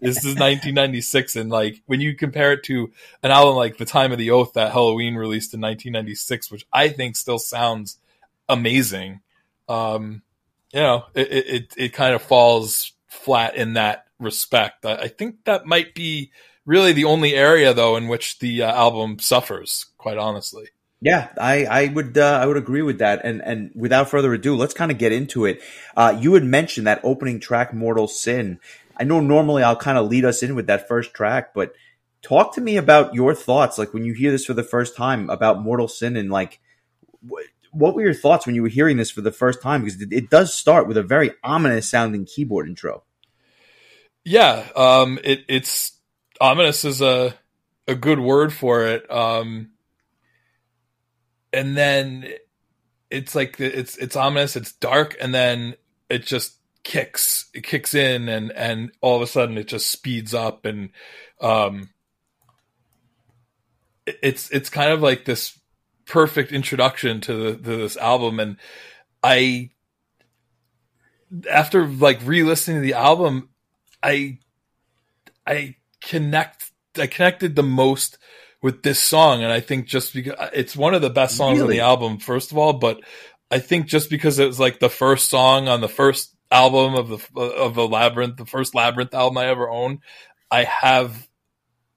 [0.00, 2.90] this is 1996 and like when you compare it to
[3.22, 6.88] an album like the time of the oath that helloween released in 1996 which i
[6.88, 7.98] think still sounds
[8.48, 9.20] amazing
[9.68, 10.22] um
[10.72, 14.84] you know, it it, it, kind of falls flat in that respect.
[14.84, 16.30] I, I think that might be
[16.66, 19.86] really the only area though in which the uh, album suffers.
[19.96, 20.68] Quite honestly.
[21.00, 23.24] Yeah, I, I would uh, I would agree with that.
[23.24, 25.62] And and without further ado, let's kind of get into it.
[25.96, 28.58] Uh, you had mentioned that opening track, "Mortal Sin."
[28.96, 31.72] I know normally I'll kind of lead us in with that first track, but
[32.20, 35.30] talk to me about your thoughts, like when you hear this for the first time
[35.30, 36.58] about "Mortal Sin" and like
[37.28, 39.84] wh- what were your thoughts when you were hearing this for the first time?
[39.84, 43.04] Because it, it does start with a very ominous sounding keyboard intro.
[44.24, 45.92] Yeah, um, it, it's
[46.40, 47.34] ominous is a
[47.86, 49.10] a good word for it.
[49.10, 49.70] Um,
[51.52, 52.26] and then
[53.10, 55.74] it's like it's it's ominous, it's dark, and then
[56.08, 60.34] it just kicks it kicks in, and and all of a sudden it just speeds
[60.34, 60.90] up, and
[61.40, 61.90] um,
[64.06, 65.58] it's it's kind of like this
[66.06, 68.56] perfect introduction to the to this album, and
[69.22, 69.70] I
[71.50, 73.48] after like re-listening to the album,
[74.02, 74.38] I
[75.46, 78.18] I connect I connected the most
[78.62, 81.68] with this song and I think just because it's one of the best songs on
[81.70, 83.00] the album first of all but
[83.50, 87.08] I think just because it was like the first song on the first album of
[87.08, 90.00] the of the labyrinth the first labyrinth album I ever owned
[90.50, 91.28] I have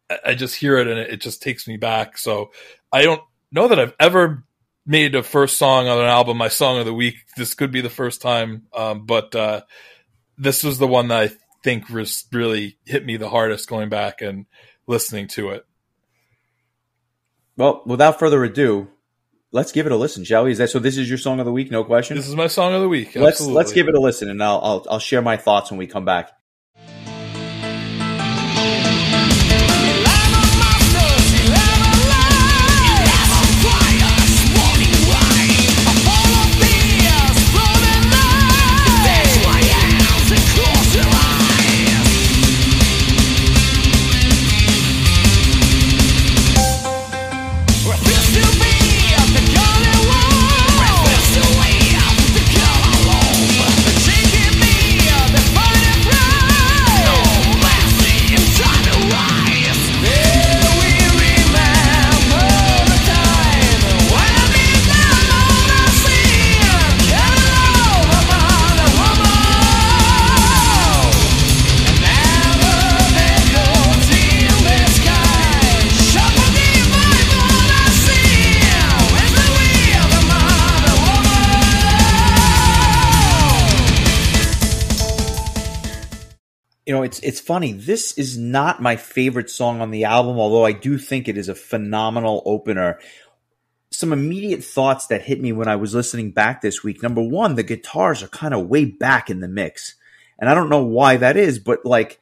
[0.09, 2.17] I- I just hear it and it, it just takes me back.
[2.17, 2.51] So
[2.91, 3.21] I don't
[3.51, 4.43] know that I've ever
[4.85, 7.15] made a first song on an album my song of the week.
[7.37, 9.61] This could be the first time um, but uh
[10.37, 14.21] this was the one that I think was really hit me the hardest going back
[14.21, 14.45] and
[14.87, 15.65] listening to it.
[17.61, 18.87] Well, without further ado,
[19.51, 20.51] let's give it a listen, shall we?
[20.51, 20.79] Is that so?
[20.79, 22.17] This is your song of the week, no question.
[22.17, 23.15] This is my song of the week.
[23.15, 25.85] let's let's give it a listen, and I'll, I'll I'll share my thoughts when we
[25.85, 26.31] come back.
[87.01, 87.73] Know, it's it's funny.
[87.73, 91.49] This is not my favorite song on the album, although I do think it is
[91.49, 92.99] a phenomenal opener.
[93.89, 97.03] Some immediate thoughts that hit me when I was listening back this week.
[97.03, 99.95] Number one, the guitars are kind of way back in the mix,
[100.39, 102.19] and I don't know why that is, but like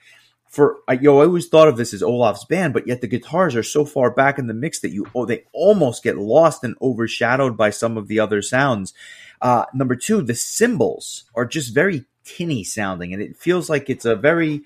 [0.47, 3.55] for I, yo, I always thought of this as Olaf's band, but yet the guitars
[3.55, 6.75] are so far back in the mix that you oh, they almost get lost and
[6.81, 8.93] overshadowed by some of the other sounds.
[9.41, 12.05] Uh, number two, the cymbals are just very
[12.37, 14.61] tinny sounding, and it feels like it's a very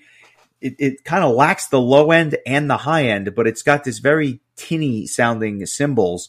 [0.60, 3.84] it, it kind of lacks the low end and the high end, but it's got
[3.84, 6.28] this very tinny sounding cymbals.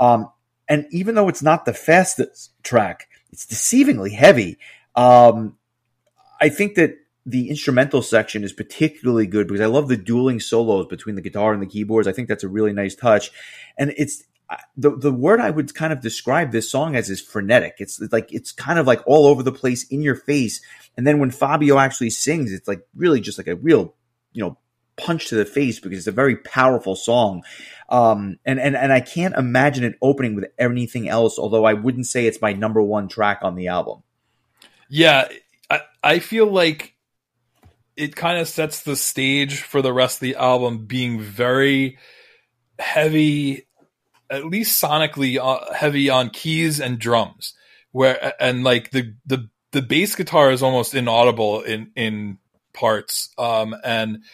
[0.00, 0.30] Um,
[0.68, 4.58] and even though it's not the fastest track, it's deceivingly heavy.
[4.96, 5.58] Um,
[6.40, 10.86] I think that the instrumental section is particularly good because I love the dueling solos
[10.86, 12.08] between the guitar and the keyboards.
[12.08, 13.30] I think that's a really nice touch.
[13.78, 14.24] And it's
[14.76, 17.76] the the word I would kind of describe this song as is frenetic.
[17.78, 20.60] It's like it's kind of like all over the place in your face.
[20.96, 23.94] And then when Fabio actually sings, it's like really just like a real,
[24.32, 24.58] you know,
[24.96, 27.42] punch to the face because it's a very powerful song.
[27.88, 32.06] Um, and, and, and I can't imagine it opening with anything else, although I wouldn't
[32.06, 34.02] say it's my number one track on the album.
[34.88, 35.28] Yeah,
[35.70, 36.94] I, I feel like
[37.96, 41.98] it kind of sets the stage for the rest of the album being very
[42.78, 43.66] heavy,
[44.34, 47.54] at least sonically uh, heavy on keys and drums.
[47.92, 52.38] Where and like the the the bass guitar is almost inaudible in in
[52.72, 54.24] parts, um, and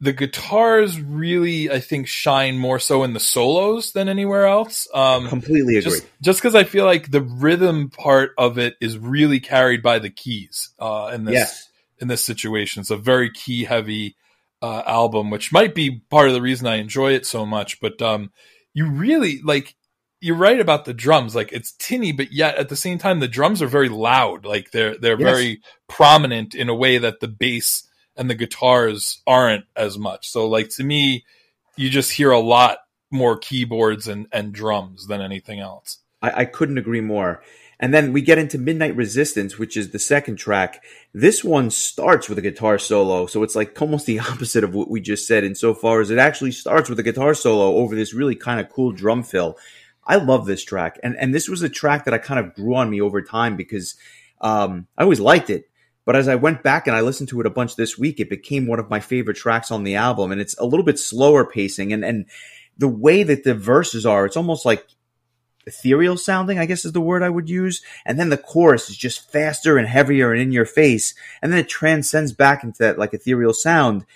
[0.00, 4.88] the guitars really I think shine more so in the solos than anywhere else.
[4.94, 5.90] Um, Completely agree.
[5.90, 9.98] just just because I feel like the rhythm part of it is really carried by
[9.98, 11.68] the keys uh, in this yes.
[12.00, 12.80] in this situation.
[12.80, 14.16] It's a very key heavy
[14.62, 17.80] uh, album, which might be part of the reason I enjoy it so much.
[17.80, 18.30] But um,
[18.74, 19.74] you really like
[20.20, 21.34] you're right about the drums.
[21.34, 24.44] Like it's tinny, but yet at the same time the drums are very loud.
[24.44, 25.36] Like they're they're Yes.
[25.36, 30.28] very prominent in a way that the bass and the guitars aren't as much.
[30.28, 31.24] So like to me,
[31.76, 32.78] you just hear a lot
[33.10, 35.98] more keyboards and, and drums than anything else.
[36.22, 37.42] I, I couldn't agree more.
[37.82, 40.84] And then we get into Midnight Resistance, which is the second track.
[41.14, 44.90] This one starts with a guitar solo, so it's like almost the opposite of what
[44.90, 48.36] we just said insofar as it actually starts with a guitar solo over this really
[48.36, 49.56] kind of cool drum fill.
[50.04, 52.76] I love this track, and and this was a track that I kind of grew
[52.76, 53.96] on me over time because
[54.42, 55.70] um, I always liked it.
[56.04, 58.28] But as I went back and I listened to it a bunch this week, it
[58.28, 61.46] became one of my favorite tracks on the album, and it's a little bit slower
[61.46, 62.26] pacing, and and
[62.76, 64.86] the way that the verses are, it's almost like
[65.66, 67.82] ethereal sounding, I guess is the word I would use.
[68.04, 71.14] And then the chorus is just faster and heavier and in your face.
[71.42, 74.06] And then it transcends back into that like ethereal sound.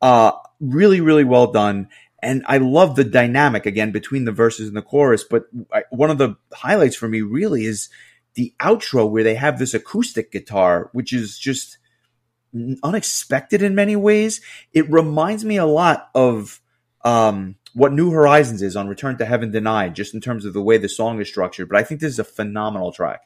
[0.00, 1.88] Uh, really, really well done.
[2.20, 5.24] And I love the dynamic again between the verses and the chorus.
[5.24, 7.88] But I, one of the highlights for me really is
[8.34, 11.78] the outro where they have this acoustic guitar, which is just
[12.82, 14.40] unexpected in many ways.
[14.72, 16.60] It reminds me a lot of,
[17.04, 20.62] um, what New Horizons is on Return to Heaven Denied, just in terms of the
[20.62, 21.68] way the song is structured.
[21.68, 23.22] But I think this is a phenomenal track.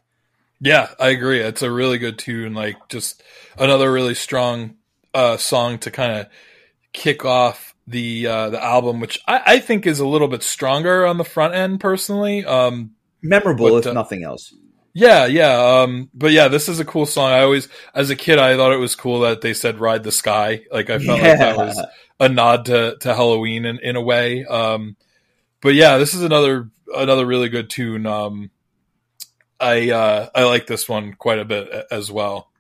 [0.61, 1.41] Yeah, I agree.
[1.41, 2.55] It's a really good tune.
[2.55, 3.23] Like just
[3.59, 4.77] another really strong
[5.13, 6.29] uh, song to kind of
[6.93, 11.05] kick off the uh, the album, which I, I, think is a little bit stronger
[11.05, 12.45] on the front end, personally.
[12.45, 14.55] Um, Memorable, but, if uh, nothing else.
[14.95, 15.81] Yeah, yeah.
[15.81, 17.31] Um, but yeah, this is a cool song.
[17.33, 20.13] I always, as a kid, I thought it was cool that they said "Ride the
[20.13, 21.29] Sky." Like I felt yeah.
[21.29, 21.87] like that was
[22.21, 24.45] a nod to, to Helloween in, in a way.
[24.45, 24.97] Um,
[25.61, 28.07] but yeah, this is another another really good tune.
[28.07, 28.51] Um,
[29.59, 32.51] I uh, I like this one quite a bit as well.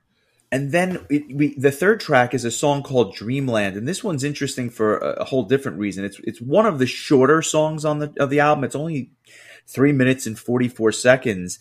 [0.51, 4.22] And then it, we, the third track is a song called Dreamland, and this one's
[4.22, 6.05] interesting for a, a, whole different reason.
[6.05, 8.64] It's it's one of the shorter songs on the of the album.
[8.64, 9.11] It's only
[9.66, 11.59] three minutes and forty four seconds,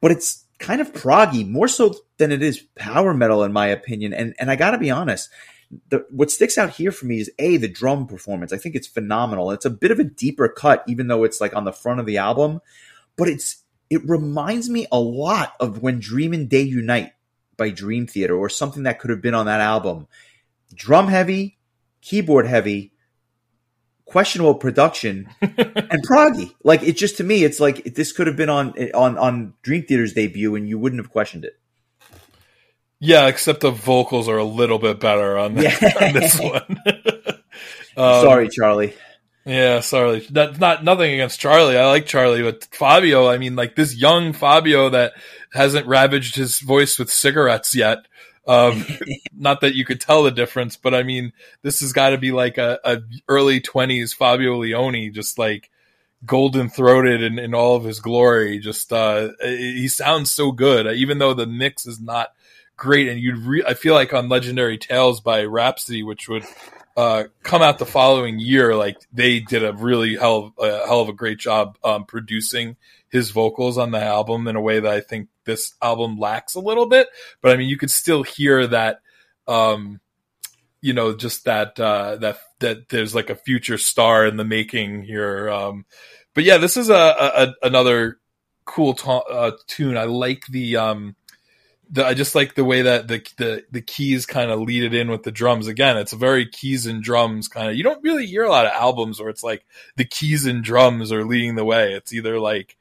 [0.00, 4.12] but it's kind of proggy, more so than it is power metal, in my opinion.
[4.12, 5.30] And and I got to be honest,
[5.88, 8.52] the, what sticks out here for me is a the drum performance.
[8.52, 9.50] I think it's phenomenal.
[9.50, 12.06] It's a bit of a deeper cut, even though it's like on the front of
[12.06, 12.60] the album,
[13.16, 17.12] but it's it reminds me a lot of when Dream and Day Unite
[17.56, 20.06] by Dream Theater or something that could have been on that album.
[20.72, 21.58] Drum heavy,
[22.00, 22.92] keyboard heavy,
[24.10, 26.52] questionable production, and proggy.
[26.64, 29.84] Like it just to me, it's like this could have been on on on Dream
[29.84, 31.58] Theater's debut, and you wouldn't have questioned it.
[32.98, 35.76] Yeah, except the vocals are a little bit better on yeah.
[36.00, 36.76] on this one.
[37.96, 38.94] um, sorry, Charlie.
[39.46, 40.26] Yeah, sorry.
[40.30, 41.78] That's not nothing against Charlie.
[41.78, 45.14] I like Charlie, but Fabio, I mean, like this young Fabio that
[45.52, 47.98] hasn't ravaged his voice with cigarettes yet.
[48.50, 48.84] Um,
[49.32, 51.32] not that you could tell the difference, but I mean,
[51.62, 52.98] this has got to be like a, a,
[53.28, 55.70] early twenties Fabio Lione, just like
[56.26, 58.58] golden throated in, in all of his glory.
[58.58, 62.34] Just, uh, he sounds so good, even though the mix is not
[62.76, 66.44] great, and you'd re- I feel like on Legendary Tales by Rhapsody, which would
[66.96, 71.02] uh, come out the following year, like they did a really hell of, a hell
[71.02, 72.76] of a great job um, producing
[73.10, 76.60] his vocals on the album in a way that I think this album lacks a
[76.60, 77.08] little bit.
[77.42, 79.00] But I mean, you could still hear that,
[79.46, 80.00] um,
[80.80, 85.02] you know, just that uh, that that there's like a future star in the making
[85.02, 85.50] here.
[85.50, 85.84] Um,
[86.34, 88.18] but yeah, this is a, a another
[88.64, 89.96] cool ta- uh, tune.
[89.96, 91.16] I like the um,
[91.90, 94.94] the, I just like the way that the the, the keys kind of lead it
[94.94, 95.66] in with the drums.
[95.66, 97.76] Again, it's very keys and drums kind of.
[97.76, 101.10] You don't really hear a lot of albums where it's like the keys and drums
[101.10, 101.92] are leading the way.
[101.94, 102.76] It's either like,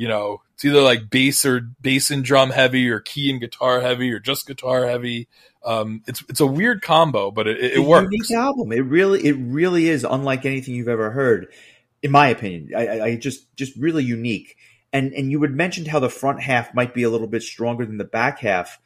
[0.00, 3.80] you know, it's either like bass or bass and drum heavy, or key and guitar
[3.80, 5.28] heavy, or just guitar heavy.
[5.62, 8.08] Um, it's it's a weird combo, but it, it, it works.
[8.10, 8.72] Unique album.
[8.72, 11.48] It really it really is unlike anything you've ever heard,
[12.02, 12.70] in my opinion.
[12.74, 14.56] I, I just just really unique
[14.92, 17.86] and and you had mentioned how the front half might be a little bit stronger
[17.86, 18.78] than the back half.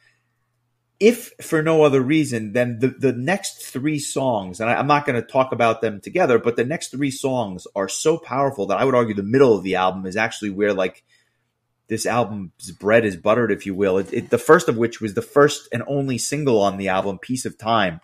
[0.99, 5.05] If for no other reason, than the, the next three songs, and I, I'm not
[5.05, 8.77] going to talk about them together, but the next three songs are so powerful that
[8.77, 11.03] I would argue the middle of the album is actually where like
[11.87, 13.97] this album's bread is buttered, if you will.
[13.97, 17.19] It, it, the first of which was the first and only single on the album,
[17.19, 17.99] "Piece of Time."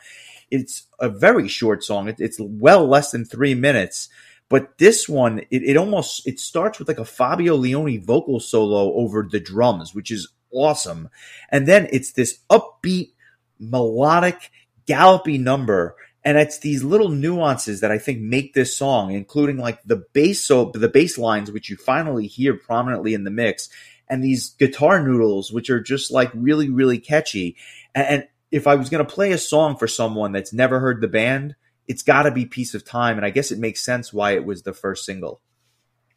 [0.49, 2.09] It's a very short song.
[2.09, 4.09] It, it's well less than three minutes,
[4.49, 8.93] but this one, it, it almost it starts with like a Fabio Lione vocal solo
[8.95, 11.09] over the drums, which is awesome.
[11.49, 13.11] And then it's this upbeat,
[13.59, 14.51] melodic,
[14.85, 15.95] gallopy number.
[16.23, 20.43] And it's these little nuances that I think make this song, including like the bass
[20.43, 23.69] so the bass lines, which you finally hear prominently in the mix,
[24.07, 27.55] and these guitar noodles, which are just like really, really catchy.
[27.95, 31.07] And, if I was going to play a song for someone that's never heard the
[31.07, 31.55] band,
[31.91, 34.45] it's got to be piece of time and i guess it makes sense why it
[34.45, 35.41] was the first single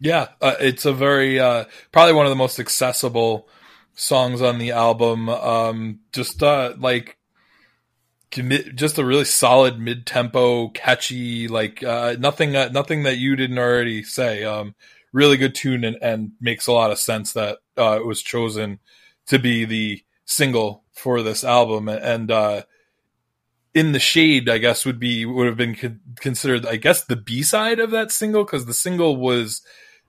[0.01, 3.49] yeah uh, it's a very uh, probably one of the most accessible
[3.95, 7.17] songs on the album um, just uh, like
[8.75, 14.03] just a really solid mid-tempo catchy like uh, nothing uh, nothing that you didn't already
[14.03, 14.75] say um,
[15.15, 18.81] really good tune and, and makes a lot of sense that uh, it was chosen
[19.27, 21.89] to be the single for this album.
[21.89, 22.63] And uh,
[23.73, 27.17] in the shade, I guess would be would have been con- considered, I guess, the
[27.17, 29.63] B side of that single because the single was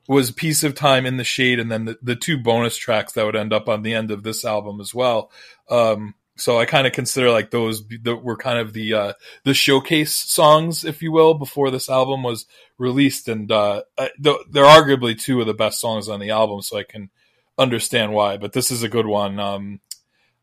[0.07, 3.25] was piece of time in the shade and then the, the two bonus tracks that
[3.25, 5.31] would end up on the end of this album as well.
[5.69, 9.53] Um, so i kind of consider like those that were kind of the uh, the
[9.53, 12.45] showcase songs if you will before this album was
[12.77, 13.27] released.
[13.27, 13.83] And uh,
[14.19, 17.09] they're arguably two of the best songs on the album so i can
[17.57, 19.39] understand why but this is a good one.
[19.39, 19.79] Um,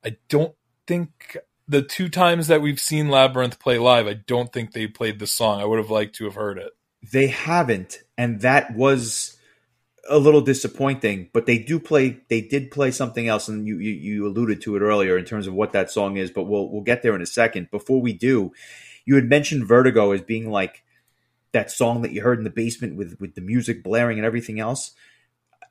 [0.05, 0.55] i don't
[0.87, 1.37] think
[1.69, 5.33] the two times that we've seen labyrinth play live i don't think they played this
[5.33, 5.61] song.
[5.61, 6.73] I would have liked to have heard it.
[7.13, 9.37] They haven't and that was
[10.09, 12.20] a little disappointing, but they do play.
[12.28, 15.46] They did play something else, and you, you, you alluded to it earlier in terms
[15.46, 16.30] of what that song is.
[16.30, 17.70] But we'll we'll get there in a second.
[17.70, 18.53] Before we do,
[19.05, 20.82] you had mentioned Vertigo as being like
[21.53, 24.59] that song that you heard in the basement with with the music blaring and everything
[24.59, 24.92] else.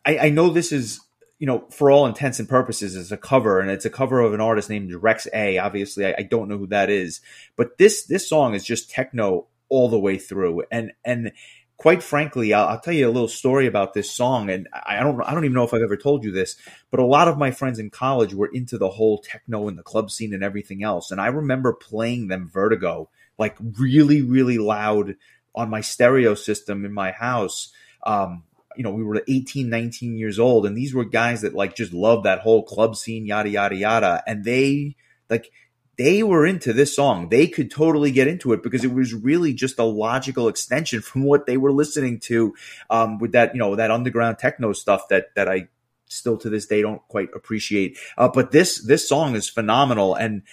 [0.05, 1.01] I, I know this is
[1.37, 4.33] you know for all intents and purposes is a cover, and it's a cover of
[4.33, 5.57] an artist named Rex A.
[5.57, 7.19] Obviously, I, I don't know who that is,
[7.57, 11.33] but this this song is just techno all the way through, and and
[11.81, 15.19] quite frankly, I'll, I'll, tell you a little story about this song, and I don't
[15.19, 16.55] I don't even know if I've ever told you this,
[16.91, 19.81] but a lot of my friends in college were into the whole techno and the
[19.81, 23.09] club scene and everything else, and I remember playing them Vertigo
[23.39, 25.15] like really really loud
[25.55, 27.73] on my stereo system in my house.
[28.03, 28.43] Um,
[28.77, 31.93] you know, we were 18, 19 years old, and these were guys that like just
[31.93, 34.97] loved that whole club scene, yada yada yada, and they
[35.31, 35.51] like
[35.97, 37.29] they were into this song.
[37.29, 41.23] They could totally get into it because it was really just a logical extension from
[41.23, 42.53] what they were listening to
[42.89, 45.67] um, with that, you know, that underground techno stuff that that I
[46.07, 47.97] still to this day don't quite appreciate.
[48.17, 50.43] Uh, but this this song is phenomenal, and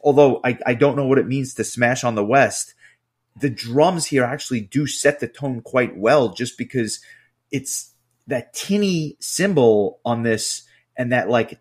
[0.00, 2.74] although I, I don't know what it means to smash on the West,
[3.38, 7.00] the drums here actually do set the tone quite well, just because
[7.50, 7.92] it's
[8.26, 10.62] that tinny cymbal on this
[10.96, 11.58] and that like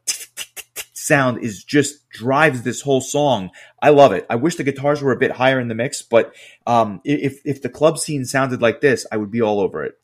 [1.12, 3.52] sound is just drives this whole song.
[3.82, 4.26] I love it.
[4.30, 6.34] I wish the guitars were a bit higher in the mix, but
[6.66, 10.00] um, if if the club scene sounded like this, I would be all over it.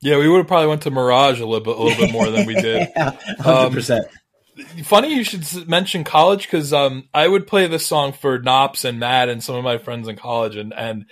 [0.00, 2.30] Yeah, we would have probably went to Mirage a little bit, a little bit more
[2.30, 2.88] than we did.
[2.96, 4.06] Hundred um, percent.
[4.84, 8.98] Funny you should mention college because um, I would play this song for Knops and
[8.98, 11.04] Matt and some of my friends in college, and and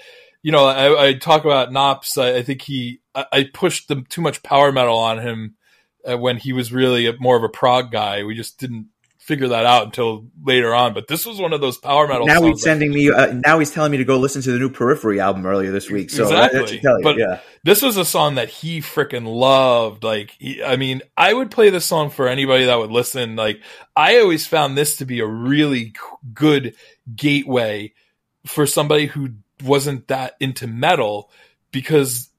[0.43, 2.17] you know I, I talk about Knops.
[2.17, 5.57] I, I think he I, I pushed them too much power metal on him
[6.11, 8.25] uh, when he was really a, more of a prog guy.
[8.25, 8.89] We just didn't
[9.29, 10.95] figure that out until later on.
[10.95, 12.27] But this was one of those power metal.
[12.27, 13.11] Now he's sending me.
[13.11, 15.91] Uh, now he's telling me to go listen to the new Periphery album earlier this
[15.91, 16.09] week.
[16.09, 16.81] So exactly.
[16.83, 17.41] You, but yeah.
[17.63, 20.03] this was a song that he freaking loved.
[20.03, 23.37] Like, he, I mean, I would play this song for anybody that would listen.
[23.37, 23.61] Like,
[23.95, 25.93] I always found this to be a really
[26.33, 26.75] good
[27.15, 27.93] gateway
[28.47, 31.31] for somebody who wasn't that into metal
[31.71, 32.31] because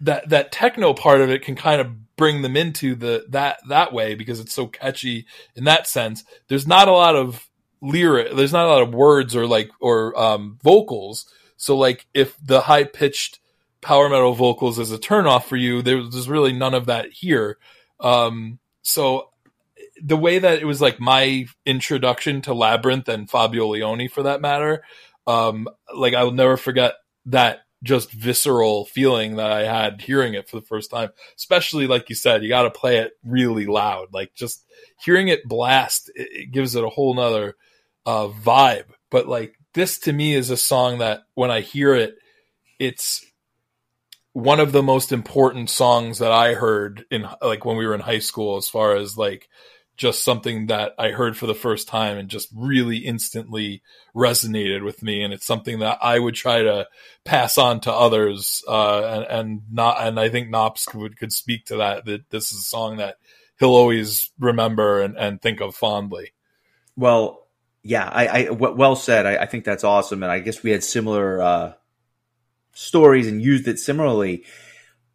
[0.00, 3.92] that that techno part of it can kind of bring them into the that that
[3.92, 6.24] way because it's so catchy in that sense.
[6.48, 7.48] There's not a lot of
[7.80, 8.34] lyric.
[8.34, 11.26] There's not a lot of words or like or um, vocals.
[11.56, 13.40] So like if the high pitched
[13.80, 17.58] power metal vocals is a turnoff for you, there's really none of that here.
[18.00, 19.30] Um, so
[20.02, 24.40] the way that it was like my introduction to Labyrinth and Fabio Lione for that
[24.40, 24.82] matter,
[25.26, 26.94] um, like I will never forget
[27.26, 31.10] that just visceral feeling that I had hearing it for the first time.
[31.36, 34.08] Especially like you said, you got to play it really loud.
[34.12, 34.64] Like just
[35.04, 37.56] hearing it blast, it, it gives it a whole nother
[38.06, 38.86] uh, vibe.
[39.10, 42.16] But like this to me is a song that when I hear it,
[42.78, 43.24] it's
[44.32, 48.00] one of the most important songs that I heard in like when we were in
[48.00, 49.48] high school, as far as like
[49.96, 53.82] just something that I heard for the first time and just really instantly
[54.14, 55.22] resonated with me.
[55.22, 56.88] And it's something that I would try to
[57.24, 58.64] pass on to others.
[58.66, 62.52] Uh, and, and not, and I think Knops could, could speak to that, that this
[62.52, 63.16] is a song that
[63.58, 66.32] he'll always remember and, and think of fondly.
[66.96, 67.46] Well,
[67.82, 69.26] yeah, I, I well said.
[69.26, 70.22] I, I, think that's awesome.
[70.22, 71.72] And I guess we had similar, uh,
[72.72, 74.44] stories and used it similarly.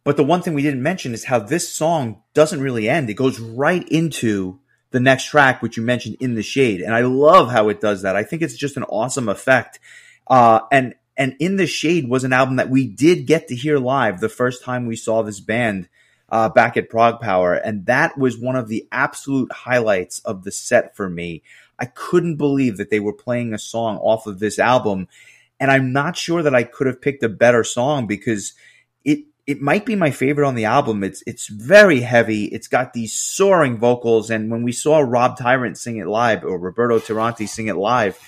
[0.04, 3.10] But the one thing we didn't mention is how this song doesn't really end.
[3.10, 4.60] It goes right into
[4.90, 6.80] the next track, which you mentioned in the shade.
[6.80, 8.16] And I love how it does that.
[8.16, 9.78] I think it's just an awesome effect.
[10.26, 13.78] Uh, and, and in the shade was an album that we did get to hear
[13.78, 15.88] live the first time we saw this band,
[16.30, 17.60] uh, back at Prague ProgPower.
[17.62, 21.42] And that was one of the absolute highlights of the set for me.
[21.78, 25.08] I couldn't believe that they were playing a song off of this album.
[25.60, 28.54] And I'm not sure that I could have picked a better song because
[29.48, 31.02] it might be my favorite on the album.
[31.02, 32.44] It's it's very heavy.
[32.44, 36.58] It's got these soaring vocals, and when we saw Rob Tyrant sing it live or
[36.58, 38.20] Roberto Tirante sing it live,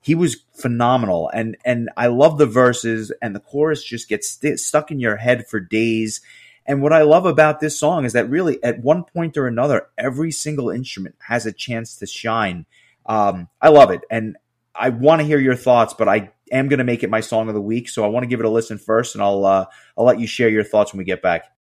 [0.00, 1.30] he was phenomenal.
[1.32, 5.14] And and I love the verses, and the chorus just gets st- stuck in your
[5.14, 6.20] head for days.
[6.66, 9.86] And what I love about this song is that really, at one point or another,
[9.96, 12.66] every single instrument has a chance to shine.
[13.06, 14.36] Um, I love it, and
[14.74, 17.48] I want to hear your thoughts, but I am going to make it my song
[17.48, 17.88] of the week.
[17.88, 19.66] So I want to give it a listen first, and I'll uh,
[19.96, 21.55] I'll let you share your thoughts when we get back.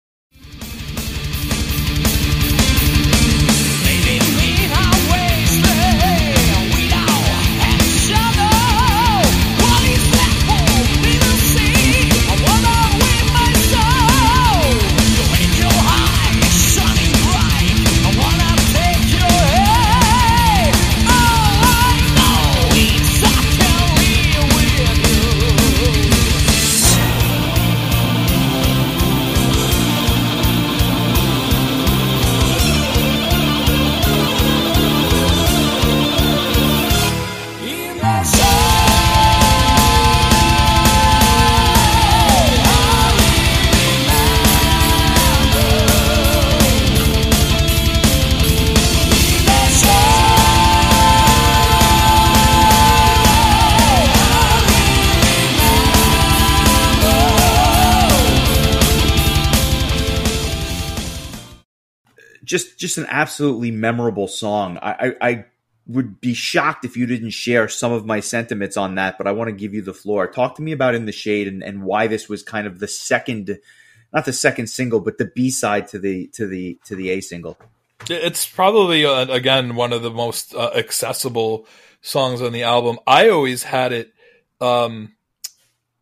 [62.52, 64.78] Just just an absolutely memorable song.
[64.82, 65.46] I, I, I
[65.88, 69.32] would be shocked if you didn't share some of my sentiments on that, but I
[69.32, 70.28] want to give you the floor.
[70.28, 72.90] Talk to me about In the Shade and, and why this was kind of the
[72.90, 73.58] second
[74.14, 77.22] not the second single, but the B side to the to the to the A
[77.22, 77.58] single.
[78.10, 81.66] It's probably uh, again one of the most uh, accessible
[82.02, 83.00] songs on the album.
[83.08, 84.12] I always had it
[84.60, 85.16] um,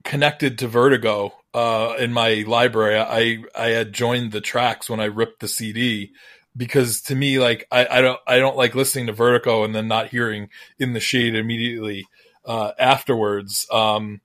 [0.03, 2.97] connected to Vertigo uh, in my library.
[2.97, 6.13] I I had joined the tracks when I ripped the CD
[6.59, 9.87] because to me, like I, I don't I don't like listening to Vertigo and then
[9.87, 12.05] not hearing In the Shade immediately
[12.45, 13.65] uh, afterwards.
[13.71, 14.19] Um,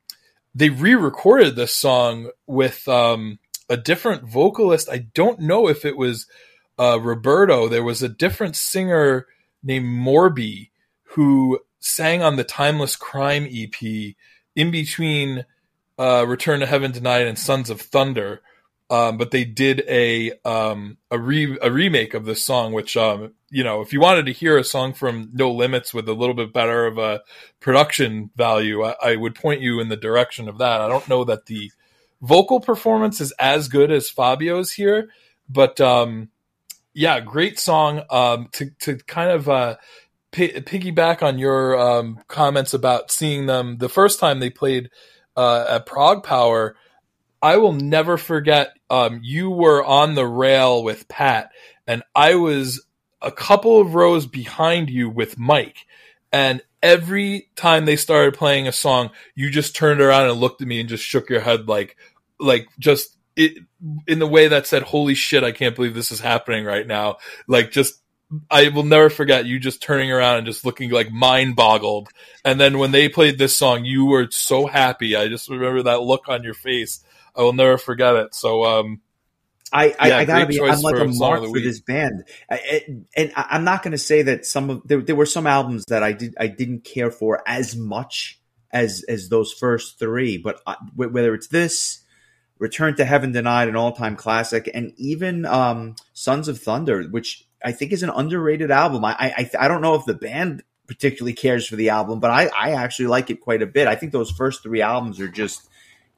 [0.55, 4.89] they re-recorded this song with um, a different vocalist.
[4.91, 6.27] I don't know if it was
[6.79, 7.69] uh, Roberto.
[7.69, 9.27] There was a different singer
[9.63, 10.71] named Morby
[11.11, 14.15] who sang on the Timeless Crime EP
[14.57, 15.45] in between
[15.99, 18.43] uh, Return to Heaven Denied and Sons of Thunder.
[18.91, 23.33] Um, but they did a um, a re a remake of this song, which um,
[23.51, 26.35] you know, if you wanted to hear a song from No Limits with a little
[26.35, 27.23] bit better of a
[27.61, 30.81] production value, I, I would point you in the direction of that.
[30.81, 31.73] I don't know that the
[32.21, 35.09] vocal performance is as good as Fabio's here,
[35.49, 36.29] but um,
[36.93, 38.03] yeah, great song.
[38.11, 39.77] Um, to to kind of uh,
[40.31, 44.91] pi piggyback on your um, comments about seeing them the first time they played
[45.37, 46.75] uh, at ProgPower.
[47.45, 48.73] I will never forget.
[48.89, 51.51] Um, you were on the rail with Pat,
[51.87, 52.83] and I was
[53.21, 55.77] a couple of rows behind you with Mike.
[56.33, 60.69] And every time they started playing a song, you just turned around and looked at
[60.69, 61.99] me and just shook your head like,
[62.41, 63.59] like just it
[64.07, 67.19] in the way that said, "Holy shit, I can't believe this is happening right now."
[67.47, 68.01] Like just.
[68.51, 72.09] I will never forget you just turning around and just looking like mind boggled.
[72.43, 75.15] And then when they played this song, you were so happy.
[75.15, 77.05] I just remember that look on your face.
[77.37, 78.35] I will never forget it.
[78.35, 79.01] So, um,
[79.73, 80.61] I, I, Yeah, I gotta be.
[80.61, 81.65] I'm like a mark for Week.
[81.65, 82.85] this band, I,
[83.17, 85.85] and I- I'm not going to say that some of there, there were some albums
[85.89, 88.39] that I did I didn't care for as much
[88.71, 92.05] as as those first three, but I, whether it's this,
[92.59, 97.45] Return to Heaven Denied, an all time classic, and even um, Sons of Thunder, which
[97.65, 99.05] I think is an underrated album.
[99.05, 102.47] I I, I don't know if the band particularly cares for the album, but I
[102.47, 103.89] I actually like it quite a bit.
[103.89, 105.69] I think those first three albums are just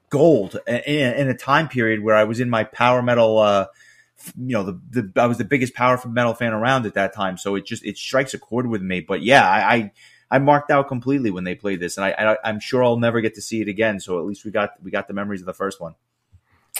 [0.09, 3.39] gold in, in a time period where I was in my power metal.
[3.39, 3.67] Uh,
[4.35, 7.37] you know, the, the I was the biggest power metal fan around at that time,
[7.37, 8.99] so it just it strikes a chord with me.
[8.99, 9.91] But yeah, I I,
[10.31, 13.21] I marked out completely when they played this, and I, I I'm sure I'll never
[13.21, 13.99] get to see it again.
[13.99, 15.95] So at least we got we got the memories of the first one.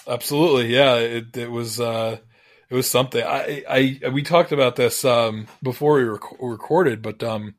[0.08, 0.96] Absolutely, yeah.
[0.96, 2.18] It it was uh,
[2.70, 3.24] it was something.
[3.24, 3.64] I
[4.04, 7.56] I we talked about this um, before we rec- recorded, but um,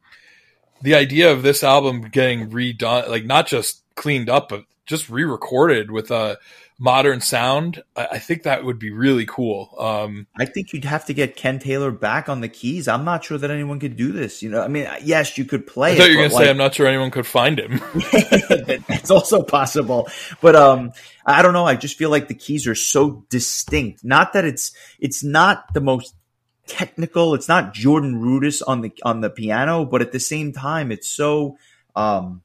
[0.83, 5.91] the idea of this album getting redone, like not just cleaned up, but just re-recorded
[5.93, 6.39] with a
[6.81, 9.75] modern sound, I, I think that would be really cool.
[9.79, 12.89] Um, I think you'd have to get Ken Taylor back on the keys.
[12.89, 14.43] I'm not sure that anyone could do this.
[14.43, 15.93] You know, I mean, yes, you could play.
[15.93, 17.61] I thought it, you were but, gonna say like- I'm not sure anyone could find
[17.61, 17.79] him.
[17.79, 20.09] That- that's also possible
[20.41, 20.93] but um
[21.25, 24.73] i don't know i just feel like the keys are so distinct not that it's
[24.99, 26.15] it's not the most
[26.67, 30.93] technical it's not jordan rudess on the on the piano but at the same time
[30.93, 31.57] it's so
[31.97, 32.43] um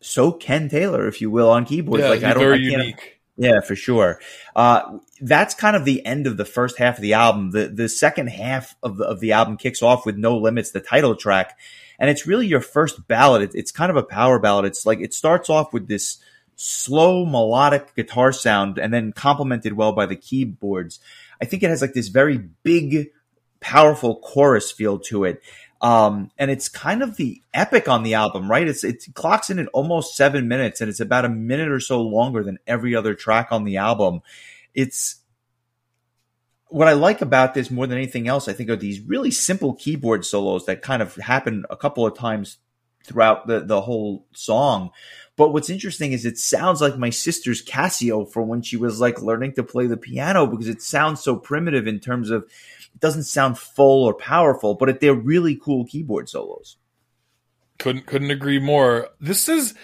[0.00, 3.20] so ken taylor if you will on keyboards yeah, like i don't very I unique.
[3.36, 4.20] yeah, for sure.
[4.54, 7.52] Uh, that's kind of the end of the first half of the album.
[7.52, 10.80] The the second half of the of the album kicks off with No Limits, the
[10.80, 11.58] title track,
[11.98, 13.40] and it's really your first ballad.
[13.40, 14.66] It, it's kind of a power ballad.
[14.66, 16.18] It's like it starts off with this
[16.56, 21.00] slow melodic guitar sound and then complemented well by the keyboards.
[21.40, 23.10] I think it has like this very big,
[23.60, 25.42] powerful chorus feel to it.
[25.80, 28.68] Um, and it's kind of the epic on the album, right?
[28.68, 32.02] It's it clocks in at almost seven minutes, and it's about a minute or so
[32.02, 34.20] longer than every other track on the album.
[34.74, 35.16] It's
[36.68, 38.46] what I like about this more than anything else.
[38.46, 42.16] I think are these really simple keyboard solos that kind of happen a couple of
[42.16, 42.58] times
[43.04, 44.90] throughout the the whole song.
[45.36, 49.22] But what's interesting is it sounds like my sister's Casio from when she was like
[49.22, 52.46] learning to play the piano because it sounds so primitive in terms of
[52.94, 56.76] it doesn't sound full or powerful, but they're really cool keyboard solos.
[57.78, 59.08] Couldn't couldn't agree more.
[59.20, 59.74] This is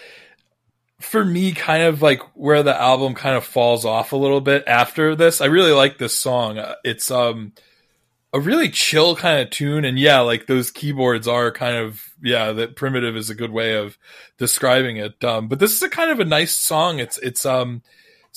[0.99, 4.63] for me kind of like where the album kind of falls off a little bit
[4.67, 5.41] after this.
[5.41, 6.59] I really like this song.
[6.83, 7.53] It's um
[8.33, 12.51] a really chill kind of tune and yeah, like those keyboards are kind of yeah,
[12.51, 13.97] that primitive is a good way of
[14.37, 15.23] describing it.
[15.23, 16.99] Um but this is a kind of a nice song.
[16.99, 17.83] It's it's um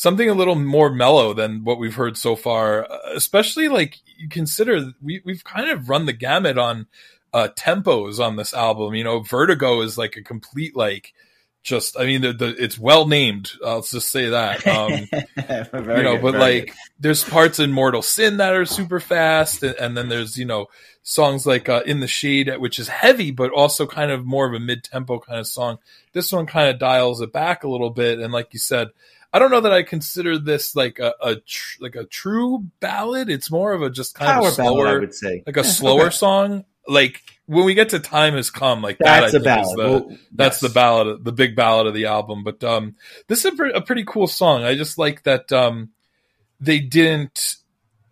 [0.01, 2.91] something a little more mellow than what we've heard so far.
[2.91, 6.87] Uh, especially like you consider we we've kind of run the gamut on
[7.35, 8.95] uh tempos on this album.
[8.95, 11.13] You know, Vertigo is like a complete like
[11.63, 13.53] just I mean the, the it's well named.
[13.63, 14.67] I'll just say that.
[14.67, 14.91] Um
[15.97, 19.75] you know, good, but like there's parts in Mortal Sin that are super fast, and,
[19.75, 20.69] and then there's you know
[21.03, 24.55] songs like uh, In the Shade, which is heavy but also kind of more of
[24.55, 25.77] a mid tempo kind of song.
[26.15, 28.89] This one kind of dials it back a little bit, and like you said,
[29.33, 33.31] I don't know that I consider this like a, a tr- like a true ballad.
[33.31, 35.43] It's more of a just kind power of ballad, I would say.
[35.47, 36.65] like a slower song.
[36.89, 39.75] Like when we get to Time Has Come, like That's that, a I think is
[39.75, 39.79] ballad.
[39.79, 40.61] the- Well, that's yes.
[40.61, 42.43] the ballad, the big ballad of the album.
[42.43, 42.97] But um,
[43.29, 44.65] this is a, pre- a pretty cool song.
[44.65, 45.91] I just like that um,
[46.59, 47.57] they didn't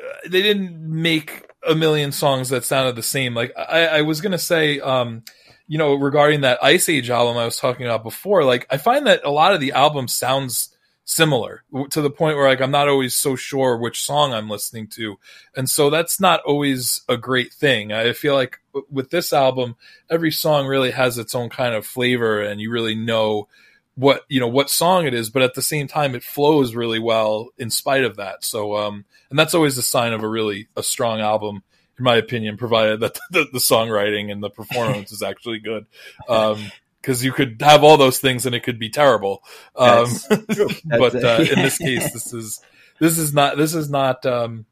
[0.01, 3.35] uh, they didn't make a million songs that sounded the same.
[3.35, 5.25] Like I, I was gonna say, um,
[5.67, 9.07] you know, regarding that Ice Age album I was talking about before, like I find
[9.09, 10.69] that a lot of the album sounds
[11.09, 14.89] similar to the point where like I'm not always so sure which song I'm listening
[14.89, 15.19] to,
[15.57, 17.93] and so that's not always a great thing.
[17.93, 19.77] I feel like with this album,
[20.11, 23.49] every song really has its own kind of flavor, and you really know
[23.95, 27.01] what you know what song it is but at the same time it flows really
[27.01, 28.45] well in spite of that.
[28.45, 31.65] So um and that's always a sign of a really a strong album
[31.99, 35.87] in my opinion provided that the, the songwriting and the performance is actually good.
[36.29, 39.43] Um because you could have all those things and it could be terrible.
[39.77, 40.09] Um
[40.85, 42.61] but uh, in this case this is
[42.99, 44.67] this is not this is not um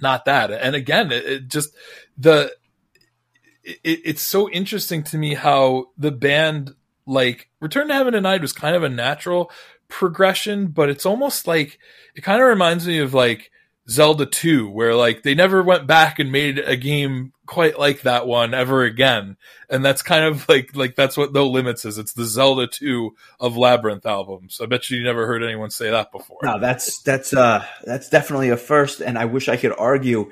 [0.00, 0.50] not that.
[0.50, 1.74] And again it, it just
[2.18, 2.52] the
[3.62, 6.74] it, it's so interesting to me how the band
[7.06, 9.50] like return to heaven denied was kind of a natural
[9.88, 11.78] progression but it's almost like
[12.16, 13.52] it kind of reminds me of like
[13.88, 18.26] zelda 2 where like they never went back and made a game quite like that
[18.26, 19.36] one ever again
[19.70, 23.14] and that's kind of like like that's what no limits is it's the zelda 2
[23.38, 27.32] of labyrinth albums i bet you never heard anyone say that before No, that's that's
[27.32, 30.30] uh that's definitely a first, and I wish I could argue.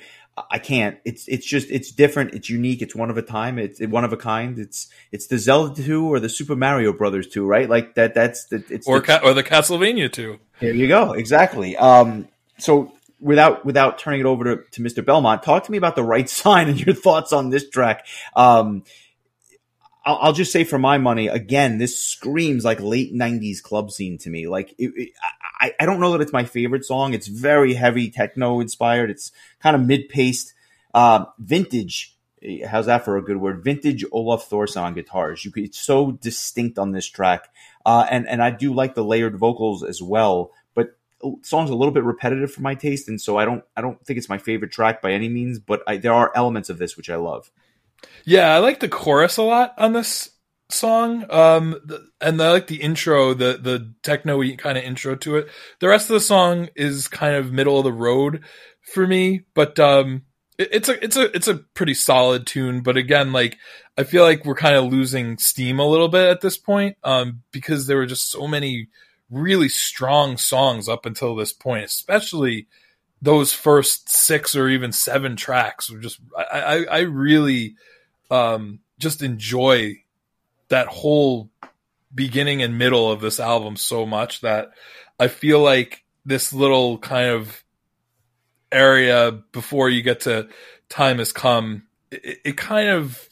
[0.51, 0.99] I can't.
[1.05, 2.35] It's it's just it's different.
[2.35, 2.83] It's unique.
[2.83, 3.59] It's one of a time.
[3.59, 4.59] It's one of a kind.
[4.59, 7.69] It's it's the Zelda two or the Super Mario Brothers two, right?
[7.71, 8.15] Like that.
[8.15, 11.13] That's the it's or the, Ca- or the castlevania 2 There you go.
[11.13, 11.77] Exactly.
[11.77, 12.27] Um,
[12.59, 15.05] so without without turning it over to, to Mr.
[15.05, 18.07] Belmont, talk to me about the right sign and your thoughts on this track.
[18.37, 18.85] Um,
[20.05, 24.19] I'll, I'll just say for my money, again, this screams like late '90s club scene
[24.19, 24.47] to me.
[24.47, 25.13] Like it, it,
[25.61, 27.15] I, I don't know that it's my favorite song.
[27.15, 29.11] It's very heavy techno inspired.
[29.11, 30.55] It's kind of mid paced,
[30.93, 32.17] uh, vintage.
[32.69, 33.65] How's that for a good word?
[33.65, 35.47] Vintage Olaf Thorsen on guitars.
[35.47, 37.49] You could, it's so distinct on this track,
[37.87, 40.53] uh, and and I do like the layered vocals as well.
[41.43, 44.19] Song's a little bit repetitive for my taste, and so I don't I don't think
[44.19, 45.59] it's my favorite track by any means.
[45.59, 47.51] But I, there are elements of this which I love.
[48.25, 50.31] Yeah, I like the chorus a lot on this
[50.71, 51.31] song.
[51.31, 55.49] Um, the, and I like the intro, the the techno kind of intro to it.
[55.81, 58.45] The rest of the song is kind of middle of the road
[58.93, 60.23] for me, but um,
[60.59, 62.83] it, it's a it's a it's a pretty solid tune.
[62.83, 63.59] But again, like
[63.97, 67.43] I feel like we're kind of losing steam a little bit at this point, um,
[67.53, 68.89] because there were just so many
[69.31, 72.67] really strong songs up until this point, especially
[73.23, 77.77] those first six or even seven tracks were just I, I, I really
[78.31, 79.97] um, just enjoy
[80.69, 81.51] that whole
[82.15, 84.71] beginning and middle of this album so much that
[85.19, 87.63] I feel like this little kind of
[88.71, 90.49] area before you get to
[90.89, 93.29] time has come, it, it kind of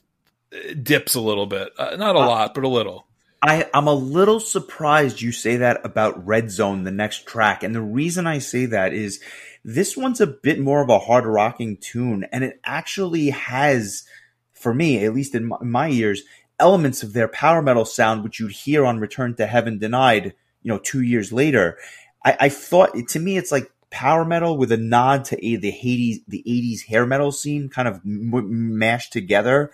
[0.82, 3.06] dips a little bit, uh, not a Uh, lot, but a little.
[3.42, 7.64] I, I'm a little surprised you say that about Red Zone, the next track.
[7.64, 9.20] And the reason I say that is
[9.64, 14.04] this one's a bit more of a hard rocking tune, and it actually has,
[14.52, 16.22] for me, at least in my, in my ears,
[16.60, 20.68] elements of their power metal sound, which you'd hear on Return to Heaven Denied you
[20.72, 21.78] know, two years later.
[22.24, 25.72] I, I thought to me, it's like power metal with a nod to a, the
[25.72, 29.70] 80s, the 80s hair metal scene kind of m- mashed together.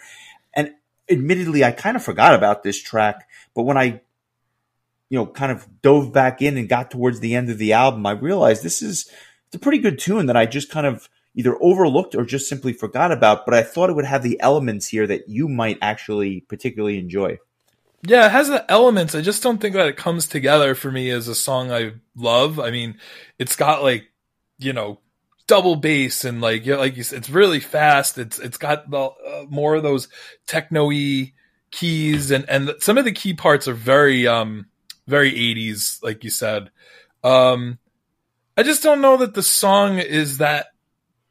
[1.11, 4.01] Admittedly, I kind of forgot about this track, but when I,
[5.09, 8.05] you know, kind of dove back in and got towards the end of the album,
[8.07, 9.11] I realized this is
[9.47, 12.73] it's a pretty good tune that I just kind of either overlooked or just simply
[12.73, 16.41] forgot about, but I thought it would have the elements here that you might actually
[16.41, 17.39] particularly enjoy.
[18.03, 19.15] Yeah, it has the elements.
[19.15, 22.61] I just don't think that it comes together for me as a song I love.
[22.61, 22.99] I mean,
[23.39, 24.09] it's got like,
[24.59, 25.01] you know,
[25.49, 28.19] double bass and like, you know, like you said, it's really fast.
[28.19, 30.09] It's it's got the uh, more of those
[30.47, 31.33] techno-y
[31.71, 34.67] keys and and some of the key parts are very um
[35.07, 36.71] very 80s like you said.
[37.25, 37.79] Um
[38.57, 40.69] I just don't know that the song is that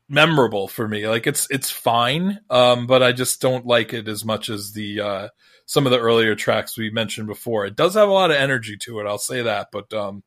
[0.10, 1.08] memorable for me.
[1.08, 5.02] Like it's it's fine, um, but I just don't like it as much as the
[5.02, 5.28] uh,
[5.66, 7.66] some of the earlier tracks we mentioned before.
[7.66, 10.24] It does have a lot of energy to it, I'll say that, but um,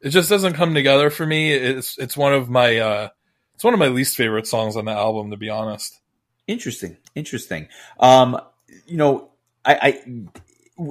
[0.00, 1.52] it just doesn't come together for me.
[1.52, 3.08] It's it's one of my uh,
[3.54, 6.00] it's one of my least favorite songs on the album, to be honest.
[6.46, 7.68] Interesting, interesting.
[8.00, 8.40] Um,
[8.86, 9.30] you know,
[9.64, 10.88] I, I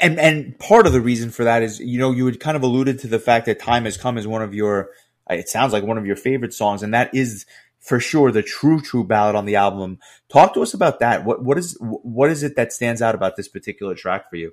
[0.00, 2.62] and and part of the reason for that is you know you had kind of
[2.62, 4.90] alluded to the fact that time has come is one of your
[5.30, 7.44] it sounds like one of your favorite songs and that is
[7.80, 9.98] for sure the true true ballad on the album.
[10.28, 11.24] Talk to us about that.
[11.24, 14.52] What what is what is it that stands out about this particular track for you?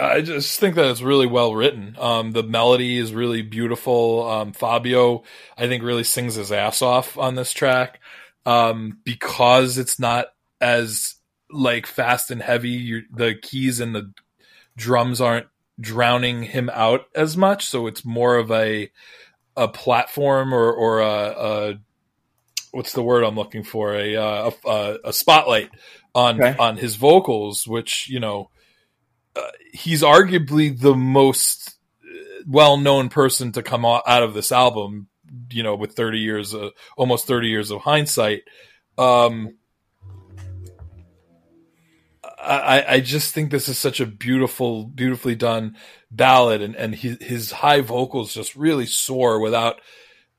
[0.00, 1.96] I just think that it's really well written.
[1.98, 4.28] Um, the melody is really beautiful.
[4.28, 5.24] Um, Fabio,
[5.56, 8.00] I think, really sings his ass off on this track
[8.46, 10.26] um, because it's not
[10.60, 11.16] as
[11.50, 12.70] like fast and heavy.
[12.70, 14.12] You're, the keys and the
[14.76, 15.48] drums aren't
[15.80, 18.90] drowning him out as much, so it's more of a
[19.56, 21.78] a platform or or a, a
[22.70, 25.70] what's the word I'm looking for a uh, a, a, spotlight
[26.14, 26.56] on okay.
[26.58, 28.50] on his vocals, which you know
[29.38, 35.08] uh, he's arguably the most uh, well known person to come out of this album.
[35.50, 38.44] You know, with 30 years, uh, almost 30 years of hindsight.
[38.96, 39.58] Um,
[42.40, 45.76] I, I just think this is such a beautiful, beautifully done
[46.10, 49.80] ballad, and and his high vocals just really soar without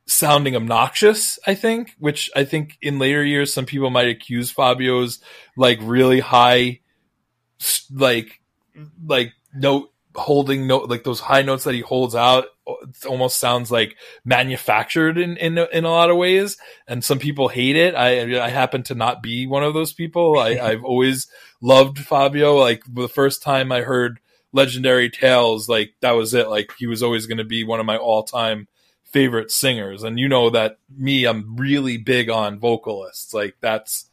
[0.08, 5.20] sounding obnoxious, I think, which I think in later years some people might accuse Fabio's
[5.56, 6.80] like really high
[7.92, 8.42] like
[9.06, 12.46] like note holding note like those high notes that he holds out
[13.08, 16.58] almost sounds like manufactured in in in a lot of ways
[16.88, 20.38] and some people hate it i i happen to not be one of those people
[20.40, 21.28] i i've always
[21.62, 24.20] loved fabio like the first time i heard
[24.52, 27.86] legendary tales like that was it like he was always going to be one of
[27.86, 28.68] my all-time
[29.10, 30.04] favorite singers.
[30.04, 33.34] And you know that me, I'm really big on vocalists.
[33.34, 34.06] Like that's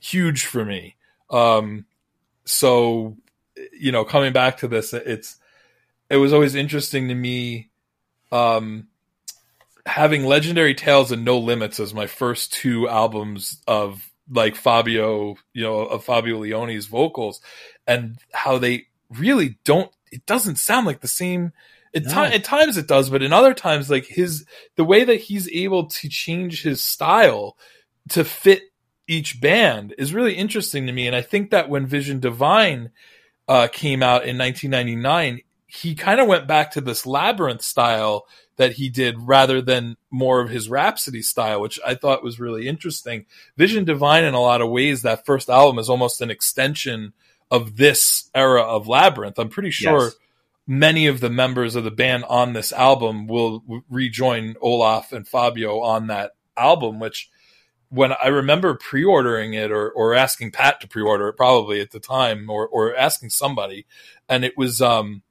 [0.00, 0.96] huge for me.
[1.30, 1.84] Um,
[2.44, 3.16] so,
[3.72, 5.36] you know, coming back to this, it's,
[6.10, 7.70] it was always interesting to me,
[8.32, 8.88] um,
[9.86, 15.62] having Legendary Tales and No Limits as my first two albums of like Fabio, you
[15.62, 17.40] know, of Fabio Lione's vocals
[17.86, 21.52] and how they really don't, it doesn't sound like the same
[21.94, 22.24] at, no.
[22.24, 24.44] at times it does, but in other times, like his
[24.76, 27.56] the way that he's able to change his style
[28.10, 28.62] to fit
[29.06, 31.06] each band is really interesting to me.
[31.06, 32.90] And I think that when Vision Divine
[33.48, 38.26] uh, came out in 1999, he kind of went back to this labyrinth style
[38.56, 42.66] that he did rather than more of his Rhapsody style, which I thought was really
[42.68, 43.26] interesting.
[43.56, 47.12] Vision Divine, in a lot of ways, that first album is almost an extension
[47.50, 49.38] of this era of Labyrinth.
[49.38, 50.04] I'm pretty sure.
[50.04, 50.14] Yes
[50.68, 55.80] many of the members of the band on this album will rejoin Olaf and Fabio
[55.80, 57.30] on that album, which
[57.90, 62.00] when I remember pre-ordering it or, or asking Pat to pre-order it probably at the
[62.00, 63.86] time or, or asking somebody
[64.28, 65.22] and it was um,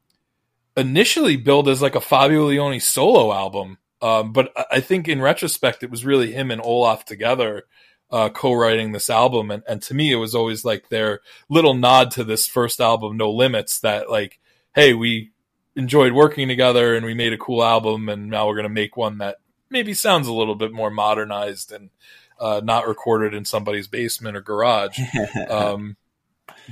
[0.75, 3.77] initially billed as like a Fabio Lione solo album.
[4.01, 7.63] Um, but I think in retrospect, it was really him and Olaf together
[8.11, 9.51] uh, co-writing this album.
[9.51, 13.17] And, and to me, it was always like their little nod to this first album,
[13.17, 14.39] No Limits, that like
[14.77, 15.31] hey, we
[15.75, 18.95] enjoyed working together and we made a cool album, and now we're going to make
[18.95, 19.37] one that
[19.71, 21.89] maybe sounds a little bit more modernized and
[22.39, 24.99] uh, not recorded in somebody's basement or garage.
[25.49, 25.97] um,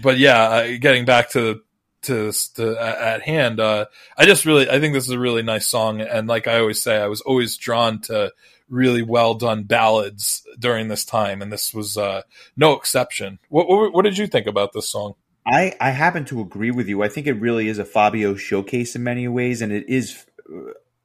[0.02, 1.62] but yeah, getting back to
[2.04, 3.86] to, to at hand, uh,
[4.18, 6.82] I just really I think this is a really nice song, and like I always
[6.82, 8.32] say, I was always drawn to
[8.70, 12.22] really well done ballads during this time, and this was uh,
[12.56, 13.40] no exception.
[13.50, 15.16] What, what, what did you think about this song?
[15.46, 17.04] I, I happen to agree with you.
[17.04, 20.26] I think it really is a Fabio showcase in many ways, and it is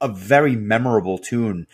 [0.01, 1.67] a very memorable tune.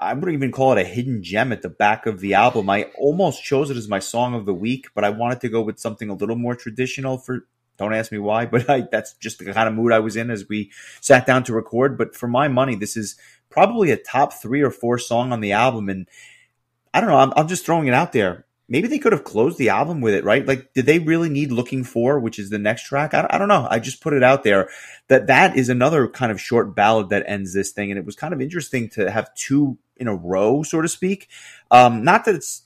[0.00, 2.70] I wouldn't even call it a hidden gem at the back of the album.
[2.70, 5.60] I almost chose it as my song of the week, but I wanted to go
[5.60, 7.46] with something a little more traditional for
[7.76, 10.30] Don't ask me why, but I, that's just the kind of mood I was in
[10.30, 10.70] as we
[11.02, 11.98] sat down to record.
[11.98, 13.16] But for my money, this is
[13.50, 15.90] probably a top three or four song on the album.
[15.90, 16.08] And
[16.94, 18.46] I don't know, I'm, I'm just throwing it out there.
[18.70, 20.46] Maybe they could have closed the album with it, right?
[20.46, 23.12] Like, did they really need Looking For, which is the next track?
[23.12, 23.66] I, I don't know.
[23.68, 24.70] I just put it out there
[25.08, 27.90] that that is another kind of short ballad that ends this thing.
[27.90, 31.28] And it was kind of interesting to have two in a row, so to speak.
[31.70, 32.62] Um, not that it's,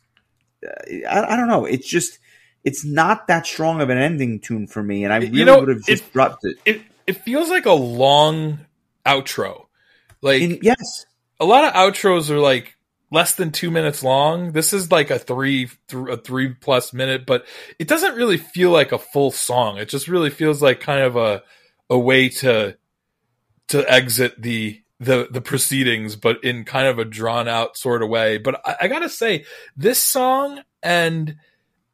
[0.67, 1.67] uh, I, I don't know.
[1.67, 2.19] It's just,
[2.65, 5.61] it's not that strong of an ending tune for me, and I really You know,
[5.61, 6.57] would have just it- dropped it.
[6.65, 8.61] It it feels like a long
[9.05, 9.67] outro.
[10.23, 11.05] Like In, yes,
[11.39, 12.77] a lot of outros are like
[13.11, 14.53] less than two minutes long.
[14.53, 17.45] This is like a three th- a three plus minute, but
[17.79, 19.77] it doesn't really feel like a full song.
[19.77, 21.43] It just really feels like kind of a
[21.91, 22.79] a way to
[23.69, 28.09] to exit the the the proceedings, but in kind of a drawn out sort of
[28.09, 28.39] way.
[28.39, 29.45] But I, I gotta say,
[29.77, 31.37] this song and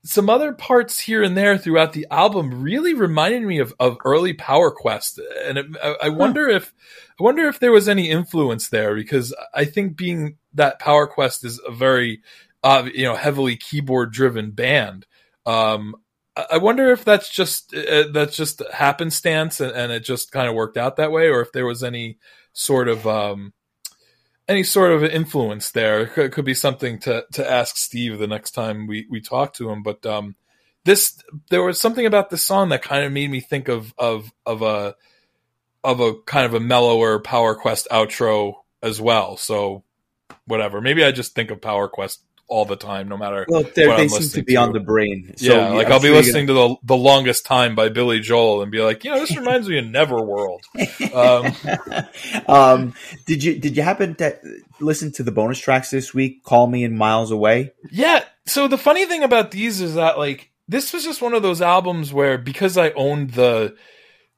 [0.03, 4.33] some other parts here and there throughout the album really reminded me of, of early
[4.33, 6.73] Power Quest, and it, I, I wonder if
[7.19, 11.45] I wonder if there was any influence there because I think being that Power Quest
[11.45, 12.23] is a very
[12.63, 15.07] uh, you know heavily keyboard driven band.
[15.45, 15.97] Um,
[16.37, 20.49] I I wonder if that's just uh, that's just happenstance and, and it just kind
[20.49, 22.19] of worked out that way, or if there was any
[22.53, 23.53] sort of um,
[24.49, 26.01] any sort of influence there.
[26.03, 29.55] It could, could be something to to ask Steve the next time we we talk
[29.55, 29.83] to him.
[29.83, 30.35] But um,
[30.85, 34.33] this there was something about this song that kind of made me think of of
[34.45, 34.97] of a
[35.85, 39.37] of a kind of a mellower Power Quest outro as well.
[39.37, 39.85] So
[40.47, 43.47] whatever, maybe I just think of Power Quest all the time, no matter.
[43.49, 44.59] well, they seem to be to.
[44.61, 45.33] on the brain.
[45.37, 48.63] So, yeah, like I'm I'll be listening to the the longest time by Billy Joel
[48.63, 50.61] and be like, you know, this reminds me of Neverworld.
[51.15, 52.95] Um, um,
[53.27, 54.37] did you did you happen to
[54.81, 56.43] listen to the bonus tracks this week?
[56.45, 57.73] Call me and Miles Away.
[57.91, 58.25] Yeah.
[58.47, 61.63] So the funny thing about these is that like this was just one of those
[61.63, 63.77] albums where because I owned the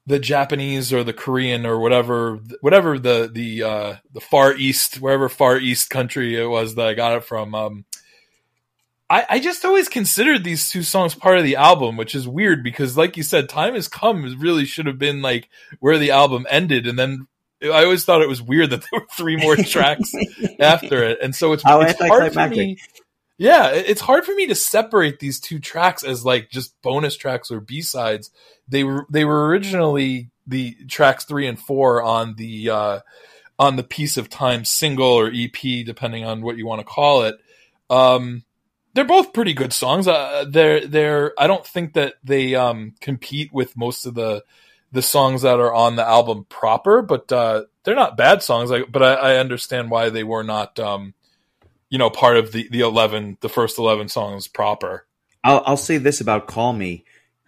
[0.07, 5.29] the Japanese or the Korean or whatever whatever the the uh the far east wherever
[5.29, 7.85] far east country it was that I got it from um
[9.13, 12.65] I, I just always considered these two songs part of the album, which is weird
[12.65, 15.51] because, like you said, "Time Has Come" really should have been like
[15.81, 17.27] where the album ended, and then
[17.63, 20.15] I always thought it was weird that there were three more tracks
[20.59, 22.79] after it, and so it's, How it's hard for me.
[23.37, 27.51] Yeah, it's hard for me to separate these two tracks as like just bonus tracks
[27.51, 28.31] or B sides.
[28.67, 33.01] They were they were originally the tracks three and four on the uh,
[33.59, 37.25] on the piece of time single or EP, depending on what you want to call
[37.25, 37.37] it.
[37.91, 38.45] Um,
[38.95, 40.07] they're both pretty good songs.
[40.07, 41.33] Uh, they're they're.
[41.39, 44.45] I don't think that they um, compete with most of the
[44.93, 48.71] the songs that are on the album proper, but uh, they're not bad songs.
[48.71, 51.15] Like, but I, I understand why they were not, um,
[51.89, 55.07] you know, part of the the eleven, the first eleven songs proper.
[55.43, 57.05] I'll, I'll say this about Call Me.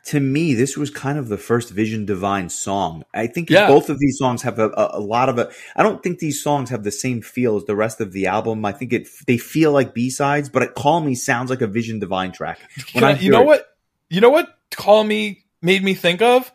[0.08, 3.04] To me, this was kind of the first Vision Divine song.
[3.14, 3.68] I think Yeah.
[3.68, 5.50] both of these songs have a, a, a lot of a.
[5.74, 8.64] I don't think these songs have the same feel as the rest of the album.
[8.66, 11.66] I think it they feel like B sides, but it, Call Me sounds like a
[11.66, 12.58] Vision Divine track.
[12.92, 13.66] When I I- you know it- what?
[14.10, 14.54] You know what?
[14.72, 16.52] Call me made me think of.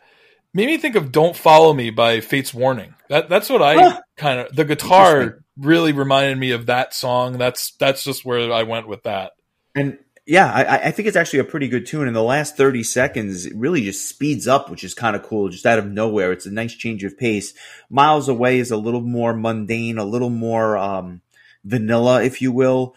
[0.54, 2.94] Made me think of "Don't Follow Me" by Fates Warning.
[3.08, 4.00] That that's what I Huh.
[4.16, 4.54] kind of.
[4.54, 7.36] The guitar really reminded me of that song.
[7.38, 9.32] That's that's just where I went with that.
[9.74, 12.06] And yeah, I, I think it's actually a pretty good tune.
[12.06, 15.48] In the last 30 seconds, it really just speeds up, which is kind of cool,
[15.48, 16.30] just out of nowhere.
[16.32, 17.54] It's a nice change of pace.
[17.88, 21.20] Miles Away is a little more mundane, a little more um,
[21.64, 22.94] vanilla, if you will.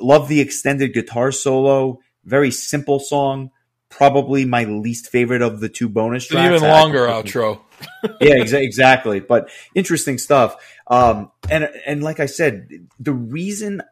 [0.00, 2.00] Love the extended guitar solo.
[2.24, 3.50] Very simple song.
[3.90, 6.56] Probably my least favorite of the two bonus An tracks.
[6.56, 7.60] even longer outro.
[8.20, 9.20] yeah, exa- exactly.
[9.20, 10.56] But interesting stuff.
[10.86, 13.82] Um, and and like I said, the reason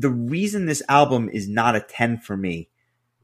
[0.00, 2.68] the reason this album is not a ten for me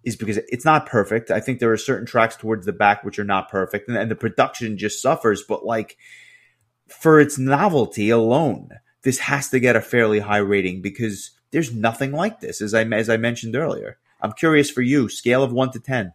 [0.05, 1.31] is because it's not perfect.
[1.31, 4.11] I think there are certain tracks towards the back which are not perfect, and, and
[4.11, 5.43] the production just suffers.
[5.43, 5.97] But like
[6.89, 8.71] for its novelty alone,
[9.03, 12.61] this has to get a fairly high rating because there's nothing like this.
[12.61, 15.09] As I as I mentioned earlier, I'm curious for you.
[15.09, 16.13] Scale of one to ten.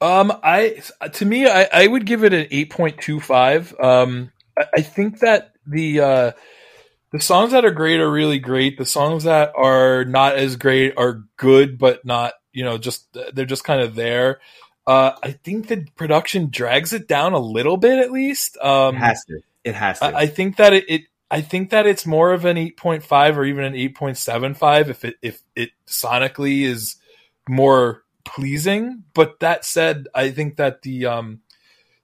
[0.00, 3.74] Um, I to me, I, I would give it an eight point two five.
[3.78, 6.32] Um, I, I think that the uh,
[7.12, 8.78] the songs that are great are really great.
[8.78, 13.44] The songs that are not as great are good, but not you know just they're
[13.44, 14.40] just kind of there.
[14.86, 18.56] Uh, I think the production drags it down a little bit, at least.
[18.58, 19.40] Um, It has to.
[19.64, 20.06] It has to.
[20.06, 23.44] I, I think that it, it I think that it's more of an 8.5 or
[23.44, 26.96] even an 8.75 if it if it sonically is
[27.48, 29.04] more pleasing.
[29.12, 31.40] But that said, I think that the um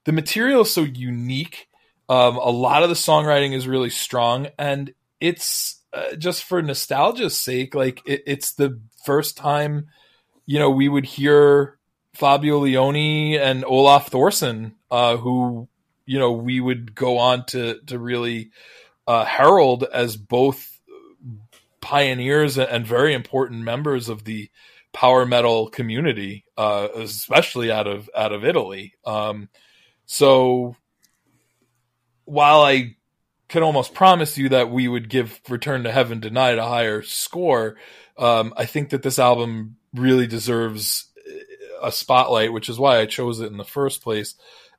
[0.04, 1.68] the material is so unique.
[2.12, 7.38] Um, a lot of the songwriting is really strong, and it's uh, just for nostalgia's
[7.38, 7.74] sake.
[7.74, 9.86] Like it, it's the first time,
[10.44, 11.78] you know, we would hear
[12.12, 15.70] Fabio Lione and Olaf Thorsen, uh, who
[16.04, 18.50] you know we would go on to to really
[19.06, 20.78] uh, herald as both
[21.80, 24.50] pioneers and very important members of the
[24.92, 28.92] power metal community, uh, especially out of out of Italy.
[29.06, 29.48] Um,
[30.04, 30.76] so
[32.32, 32.96] while I
[33.48, 37.76] can almost promise you that we would give Return to Heaven Denied a higher score,
[38.16, 41.10] um, I think that this album really deserves
[41.82, 44.34] a spotlight, which is why I chose it in the first place.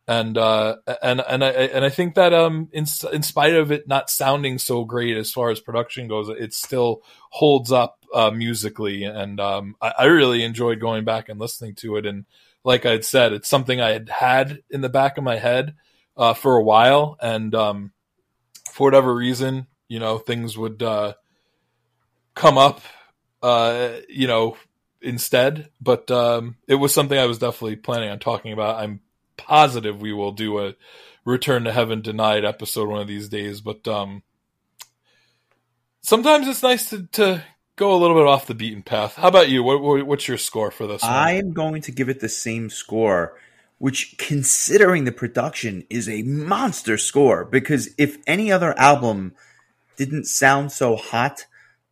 [0.08, 3.88] And uh, and and I and I think that um in in spite of it
[3.88, 9.04] not sounding so great as far as production goes, it still holds up uh, musically,
[9.04, 12.06] and um, I, I really enjoyed going back and listening to it.
[12.06, 12.26] And
[12.66, 15.76] like I'd said, it's something I had had in the back of my head
[16.18, 17.92] uh, for a while, and um,
[18.72, 21.14] for whatever reason, you know, things would uh,
[22.36, 22.82] come up,
[23.42, 24.58] uh, you know,
[25.02, 25.70] instead.
[25.82, 28.82] But um, it was something I was definitely planning on talking about.
[28.82, 29.02] I'm
[29.38, 30.76] positive we will do a
[31.26, 33.62] Return to Heaven Denied episode one of these days.
[33.62, 34.24] But um,
[36.02, 37.44] sometimes it's nice to, to
[37.76, 39.16] go a little bit off the beaten path.
[39.16, 39.64] How about you?
[39.64, 41.02] What, what, what's your score for this?
[41.02, 41.12] One?
[41.12, 43.38] I am going to give it the same score,
[43.78, 47.46] which, considering the production, is a monster score.
[47.46, 49.34] Because if any other album
[49.98, 51.46] didn't sound so hot,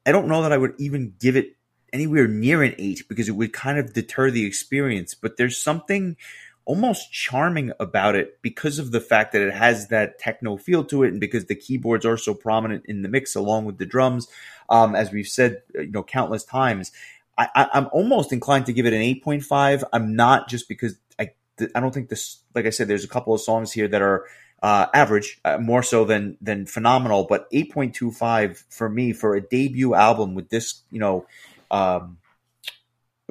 [0.06, 1.56] I don't know that I would even give it
[1.94, 5.14] anywhere near an eight because it would kind of deter the experience.
[5.14, 6.16] But there's something
[6.66, 11.04] almost charming about it because of the fact that it has that techno feel to
[11.04, 14.28] it and because the keyboards are so prominent in the mix along with the drums
[14.70, 16.92] um, as we've said you know countless times
[17.38, 20.96] I, am almost inclined to give it an 8.5 i'm not just because
[21.76, 24.26] i don't think this like i said there's a couple of songs here that are
[24.64, 29.96] uh, average uh, more so than than phenomenal but 8.25 for me for a debut
[29.96, 31.26] album with this you know
[31.72, 32.18] um,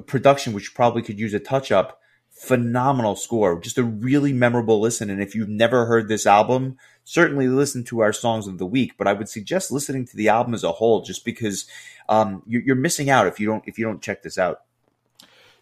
[0.07, 2.01] production which probably could use a touch up
[2.41, 5.11] phenomenal score, just a really memorable listen.
[5.11, 8.93] And if you've never heard this album, certainly listen to our songs of the week.
[8.97, 11.69] But I would suggest listening to the album as a whole, just because
[12.09, 14.61] um, you're, you're, missing out if you don't if you don't check this out.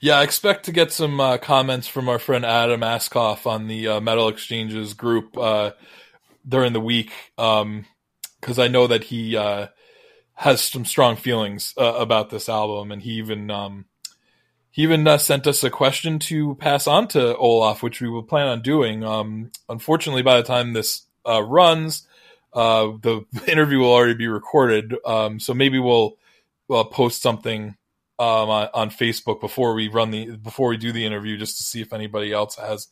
[0.01, 3.85] Yeah, I expect to get some uh, comments from our friend Adam Askoff on the
[3.89, 5.71] uh, Metal Exchanges group uh,
[6.47, 7.85] during the week, because um,
[8.57, 9.67] I know that he uh,
[10.35, 13.87] has some strong feelings uh, about this album, and he even um,
[14.71, 18.23] he even uh, sent us a question to pass on to Olaf, which we will
[18.23, 19.03] plan on doing.
[19.03, 22.07] Um, unfortunately, by the time this runs,
[22.53, 24.95] the interview will already be recorded.
[25.05, 26.15] Um, so maybe we'll,
[26.69, 27.75] we'll post something
[28.19, 31.63] um, on, on, Facebook before we run the before we do the interview, just to
[31.63, 32.89] see if anybody else has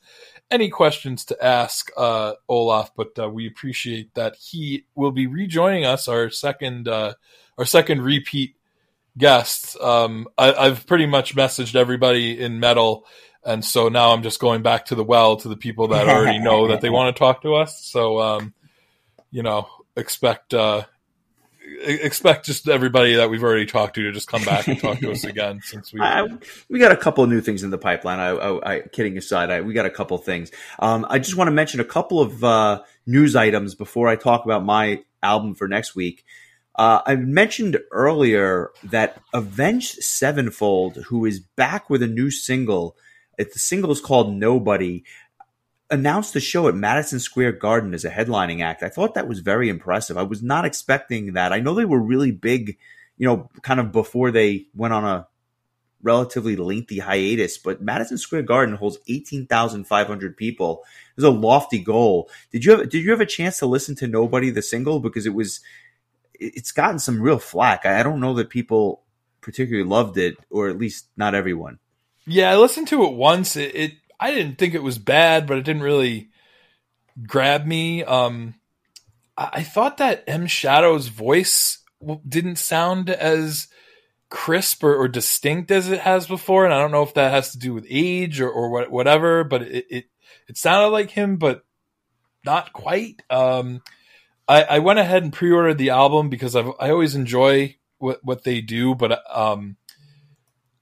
[0.50, 2.92] any questions to ask uh, Olaf.
[2.96, 7.16] But uh, we appreciate that he will be rejoining us, our second uh,
[7.58, 8.56] our second repeat
[9.18, 9.78] guest.
[9.82, 13.06] Um, I, have pretty much messaged everybody in metal,
[13.44, 16.40] and so now I'm just going back to the well to the people that already
[16.40, 17.84] know that they want to talk to us.
[17.84, 18.54] So, um,
[19.30, 19.68] you know,
[19.98, 20.86] expect uh,
[21.82, 25.12] expect just everybody that we've already talked to to just come back and talk to
[25.12, 25.62] us again.
[25.64, 26.28] Since we I,
[26.70, 28.20] we got a couple of new things in the pipeline.
[28.20, 30.52] I, I, I kidding aside, I, we got a couple things.
[30.80, 34.46] Um, I just want to mention a couple of uh, news items before I talk
[34.46, 36.26] about my album for next week.
[36.76, 42.96] Uh, I mentioned earlier that Avenged Sevenfold, who is back with a new single,
[43.38, 45.04] the single is called Nobody,
[45.90, 48.84] announced the show at Madison Square Garden as a headlining act.
[48.84, 50.18] I thought that was very impressive.
[50.18, 51.54] I was not expecting that.
[51.54, 52.78] I know they were really big,
[53.18, 55.28] you know, kind of before they went on a
[56.04, 60.84] relatively lengthy hiatus, but Madison Square Garden holds 18,500 people.
[61.12, 62.30] It was a lofty goal.
[62.52, 65.26] Did you have, did you have a chance to listen to Nobody the single because
[65.26, 65.62] it was
[66.40, 67.86] it's gotten some real flack.
[67.86, 69.02] I don't know that people
[69.42, 71.80] particularly loved it, or at least not everyone.
[72.26, 73.56] Yeah, I listened to it once.
[73.56, 76.30] It, it I didn't think it was bad, but it didn't really
[77.26, 78.04] grab me.
[78.04, 78.56] Um,
[79.38, 81.80] I, I thought that M Shadow's voice
[82.28, 83.68] didn't sound as
[84.30, 87.52] crisp or, or, distinct as it has before, and I don't know if that has
[87.54, 89.44] to do with age or, or what, whatever.
[89.44, 90.06] But it, it
[90.48, 91.64] it sounded like him, but
[92.46, 93.22] not quite.
[93.30, 93.82] Um,
[94.48, 98.44] I, I went ahead and pre-ordered the album because I've, I always enjoy what what
[98.44, 99.78] they do, but um,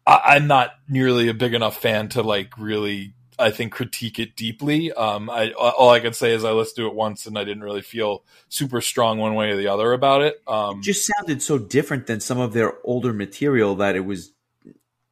[0.05, 3.13] I, am not nearly a big enough fan to like really.
[3.37, 4.91] I think critique it deeply.
[4.93, 7.63] Um, I all I could say is I listened to it once and I didn't
[7.63, 10.41] really feel super strong one way or the other about it.
[10.47, 14.31] Um, it just sounded so different than some of their older material that it was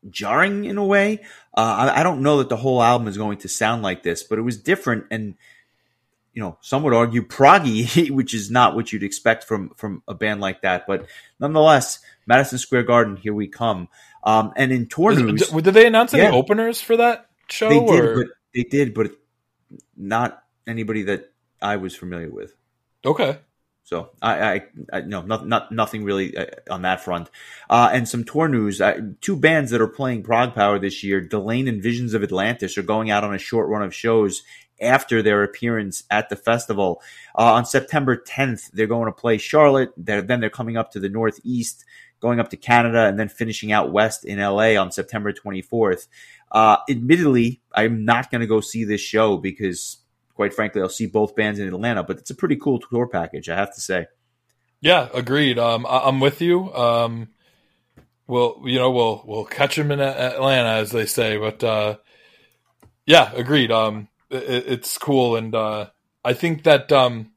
[0.09, 1.19] jarring in a way.
[1.55, 4.23] Uh, I, I, don't know that the whole album is going to sound like this,
[4.23, 5.35] but it was different and
[6.33, 10.13] you know, some would argue proggy, which is not what you'd expect from from a
[10.13, 10.87] band like that.
[10.87, 11.05] But
[11.39, 13.87] nonetheless, Madison Square Garden, here we come.
[14.23, 16.31] Um, and in tour news, did they announce any yeah.
[16.31, 17.29] openers for that?
[17.49, 17.69] Show?
[17.69, 19.11] They did, or but they did, but
[19.95, 22.55] not anybody that I was familiar with.
[23.05, 23.39] okay,
[23.83, 24.61] So I, I,
[24.91, 27.29] I no, not, not nothing really uh, on that front.
[27.69, 31.67] Uh, and some tour news: uh, two bands that are playing ProgPower this year, Delain
[31.67, 34.43] and Visions of Atlantis, are going out on a short run of shows
[34.81, 37.01] after their appearance at the festival.
[37.37, 39.91] Uh, on September 10th, they're going to play Charlotte.
[39.97, 41.85] They're, then they're coming up to the Northeast,
[42.19, 46.07] going up to Canada, and then finishing out west in LA on September 24th.
[46.53, 49.97] Uh, admittedly, I'm not going to go see this show because,
[50.35, 52.03] quite frankly, I'll see both bands in Atlanta.
[52.03, 54.05] But it's a pretty cool tour package, I have to say.
[54.81, 55.57] yeah, agreed.
[55.57, 56.71] Um, I, I'm with you.
[56.73, 57.29] Um,
[58.27, 61.97] we'll you know we'll we'll catch them in Atlanta as they say, but uh,
[63.05, 63.71] yeah, agreed.
[63.71, 65.87] Um, it, it's cool, and uh,
[66.23, 67.31] I think that um,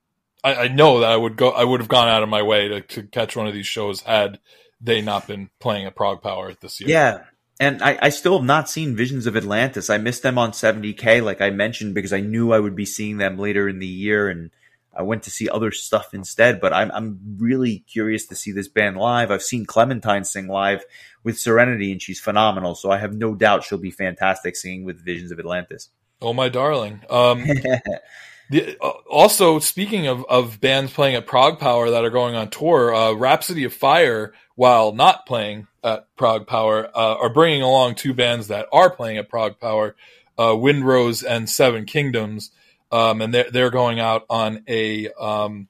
[0.44, 1.50] I, I know that I would go.
[1.50, 4.02] I would have gone out of my way to, to catch one of these shows
[4.02, 4.40] had
[4.80, 6.90] they not been playing at ProgPower this year.
[6.90, 7.22] Yeah.
[7.58, 9.88] And I, I still have not seen Visions of Atlantis.
[9.88, 13.16] I missed them on 70K, like I mentioned, because I knew I would be seeing
[13.16, 14.28] them later in the year.
[14.28, 14.50] And
[14.94, 16.60] I went to see other stuff instead.
[16.60, 19.30] But I'm, I'm really curious to see this band live.
[19.30, 20.84] I've seen Clementine sing live
[21.22, 22.74] with Serenity, and she's phenomenal.
[22.74, 25.88] So I have no doubt she'll be fantastic singing with Visions of Atlantis.
[26.20, 27.00] Oh my darling.
[27.08, 27.44] Um,
[28.50, 32.94] the, uh, also, speaking of, of bands playing at ProgPower that are going on tour,
[32.94, 38.48] uh, Rhapsody of Fire, while not playing at ProgPower, uh, are bringing along two bands
[38.48, 39.94] that are playing at ProgPower,
[40.38, 42.50] uh, Wind Rose and Seven Kingdoms,
[42.90, 45.68] um, and they're they're going out on a, um,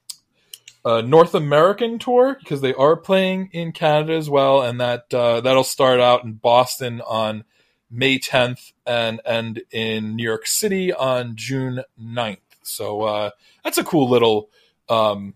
[0.83, 5.41] a North American tour because they are playing in Canada as well, and that uh,
[5.41, 7.43] that'll start out in Boston on
[7.89, 12.37] May 10th and end in New York City on June 9th.
[12.63, 13.29] So uh,
[13.63, 14.49] that's a cool little
[14.89, 15.35] um,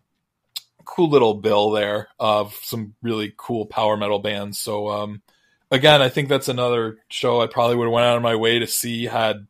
[0.91, 4.59] cool little bill there of some really cool power metal bands.
[4.59, 5.21] So um,
[5.71, 8.59] again, I think that's another show I probably would have went out of my way
[8.59, 9.47] to see had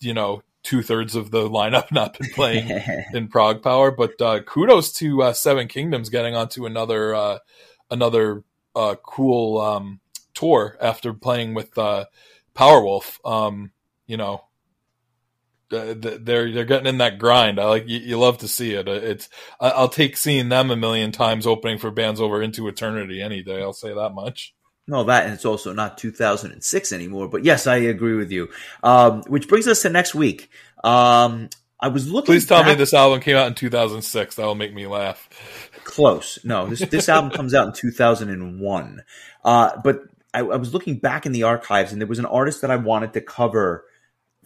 [0.00, 2.68] you know two thirds of the lineup not been playing
[3.14, 3.96] in ProgPower.
[3.96, 7.38] But uh, kudos to uh, Seven Kingdoms getting onto another uh,
[7.88, 8.42] another
[8.74, 10.00] uh, cool um,
[10.34, 12.06] tour after playing with uh,
[12.56, 13.24] Powerwolf.
[13.24, 13.70] Um,
[14.08, 14.42] you know,
[15.72, 17.58] uh, they're they're getting in that grind.
[17.60, 18.88] I like you, you love to see it.
[18.88, 19.28] Uh, It's
[19.60, 23.60] I'll take seeing them a million times opening for bands over into eternity any day.
[23.62, 24.54] I'll say that much.
[24.86, 27.28] No, that and it's also not 2006 anymore.
[27.28, 28.48] But yes, I agree with you.
[28.82, 30.50] Um, which brings us to next week.
[30.82, 31.50] Um,
[31.80, 32.26] I was looking.
[32.32, 34.34] Please tell me this album came out in 2006.
[34.34, 35.28] That will make me laugh.
[35.84, 36.38] Close.
[36.42, 39.02] No, this this album comes out in 2001.
[39.44, 40.02] Uh, but
[40.34, 42.76] I, I was looking back in the archives, and there was an artist that I
[42.76, 43.84] wanted to cover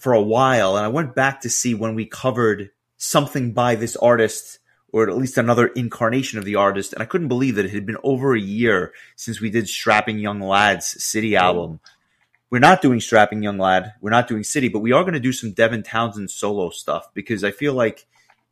[0.03, 3.95] for a while, and I went back to see when we covered something by this
[3.95, 4.59] artist,
[4.93, 7.87] or at least another incarnation of the artist, and I couldn't believe that it had
[7.87, 11.79] been over a year since we did Strapping Young Lad's City album.
[12.51, 13.93] We're not doing Strapping Young Lad.
[14.01, 17.07] We're not doing City, but we are going to do some Devin Townsend solo stuff
[17.15, 18.05] because I feel like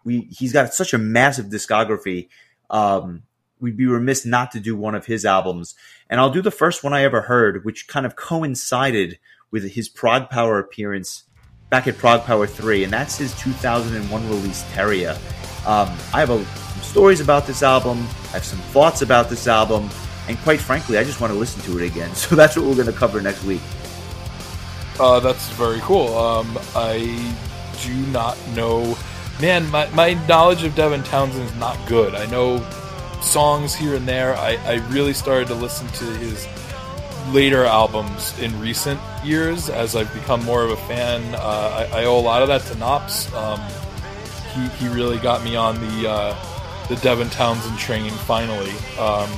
[0.04, 2.28] we he's got such a massive discography.
[2.70, 3.24] Um,
[3.58, 5.74] we'd be remiss not to do one of his albums.
[6.08, 9.18] And I'll do the first one I ever heard, which kind of coincided
[9.50, 11.24] with his ProgPower appearance
[11.70, 15.14] back at ProgPower 3, and that's his 2001 release, Terria.
[15.66, 19.46] Um, I have a, some stories about this album, I have some thoughts about this
[19.46, 19.88] album,
[20.28, 22.10] and quite frankly, I just want to listen to it again.
[22.14, 23.60] So that's what we're going to cover next week.
[24.98, 26.14] Uh, that's very cool.
[26.18, 26.98] Um, I
[27.82, 28.98] do not know.
[29.40, 32.14] Man, my, my knowledge of Devin Townsend is not good.
[32.14, 32.58] I know
[33.22, 34.34] songs here and there.
[34.36, 36.46] I, I really started to listen to his
[37.28, 41.34] later albums in recent years as I've become more of a fan.
[41.34, 43.32] Uh, I, I owe a lot of that to Knops.
[43.34, 43.60] Um,
[44.54, 48.72] he, he really got me on the uh, the Devin Townsend train finally.
[48.98, 49.30] Um,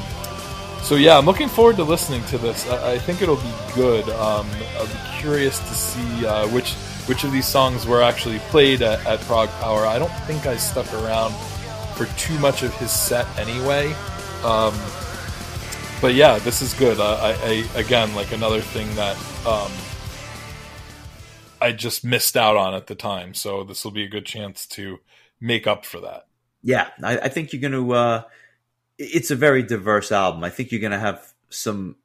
[0.82, 2.68] so yeah, I'm looking forward to listening to this.
[2.68, 4.08] I, I think it'll be good.
[4.08, 6.74] Um, I'll be curious to see uh, which
[7.06, 9.86] which of these songs were actually played at, at Prague Power.
[9.86, 11.32] I don't think I stuck around
[11.96, 13.92] for too much of his set anyway.
[14.44, 14.72] Um,
[16.02, 16.98] but yeah, this is good.
[16.98, 19.16] Uh, I, I again like another thing that
[19.46, 19.70] um,
[21.60, 23.34] I just missed out on at the time.
[23.34, 24.98] So this will be a good chance to
[25.40, 26.26] make up for that.
[26.60, 27.94] Yeah, I, I think you're going to.
[27.94, 28.22] Uh,
[28.98, 30.42] it's a very diverse album.
[30.42, 31.96] I think you're going to have some.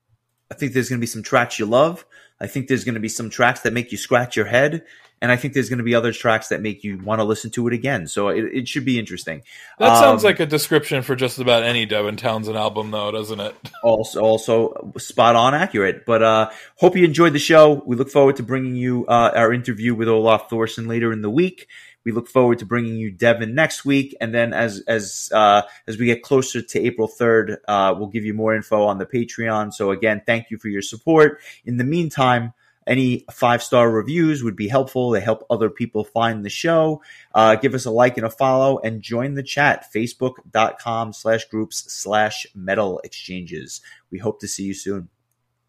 [0.52, 2.06] I think there's going to be some tracks you love.
[2.40, 4.84] I think there's going to be some tracks that make you scratch your head,
[5.22, 7.50] and I think there's going to be other tracks that make you want to listen
[7.52, 8.08] to it again.
[8.08, 9.42] So it, it should be interesting.
[9.80, 13.40] That sounds Um, like a description for just about any Devin Townsend album, though, doesn't
[13.40, 13.56] it?
[13.84, 16.06] also also spot on accurate.
[16.06, 17.82] But uh, hope you enjoyed the show.
[17.86, 21.30] We look forward to bringing you uh, our interview with Olaf Thorsen later in the
[21.30, 21.68] week.
[22.04, 25.98] We look forward to bringing you Devin next week, and then as as uh, as
[25.98, 29.74] we get closer to April third, uh, we'll give you more info on the Patreon.
[29.74, 31.42] So again, thank you for your support.
[31.66, 32.54] In the meantime,
[32.88, 35.12] Any five star reviews would be helpful.
[35.12, 37.02] They help other people find the show.
[37.36, 41.92] Uh, give us a like and a follow and join the chat, facebook.com slash groups
[41.92, 43.82] slash metal exchanges.
[44.10, 45.10] We hope to see you soon.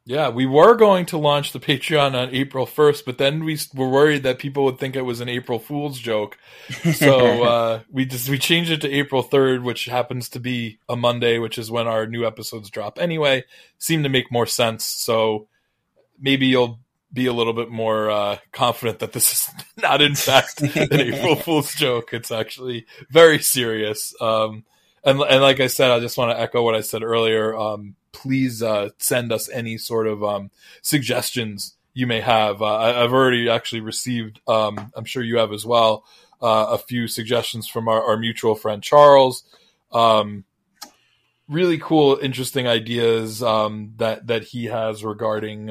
[0.09, 3.91] Yeah, we were going to launch the Patreon on April 1st, but then we were
[3.91, 6.39] worried that people would think it was an April Fool's joke.
[6.95, 10.97] So uh, we just we changed it to April 3rd, which happens to be a
[10.97, 12.99] Monday, which is when our new episodes drop.
[12.99, 13.45] Anyway,
[13.77, 14.87] seemed to make more sense.
[14.87, 15.47] So
[16.19, 16.81] maybe you'll
[17.13, 21.37] be a little bit more uh, confident that this is not in fact an April
[21.37, 22.13] Fool's joke.
[22.13, 24.15] It's actually very serious.
[24.21, 24.65] Um,
[25.05, 27.57] and and like I said, I just want to echo what I said earlier.
[27.57, 30.51] Um, please uh, send us any sort of um,
[30.83, 32.63] suggestions you may have.
[32.63, 36.05] Uh, I, have already actually received, um, I'm sure you have as well,
[36.41, 39.45] uh, a few suggestions from our, our mutual friend Charles.
[39.93, 40.45] Um,
[41.49, 45.71] really cool, interesting ideas um, that that he has regarding.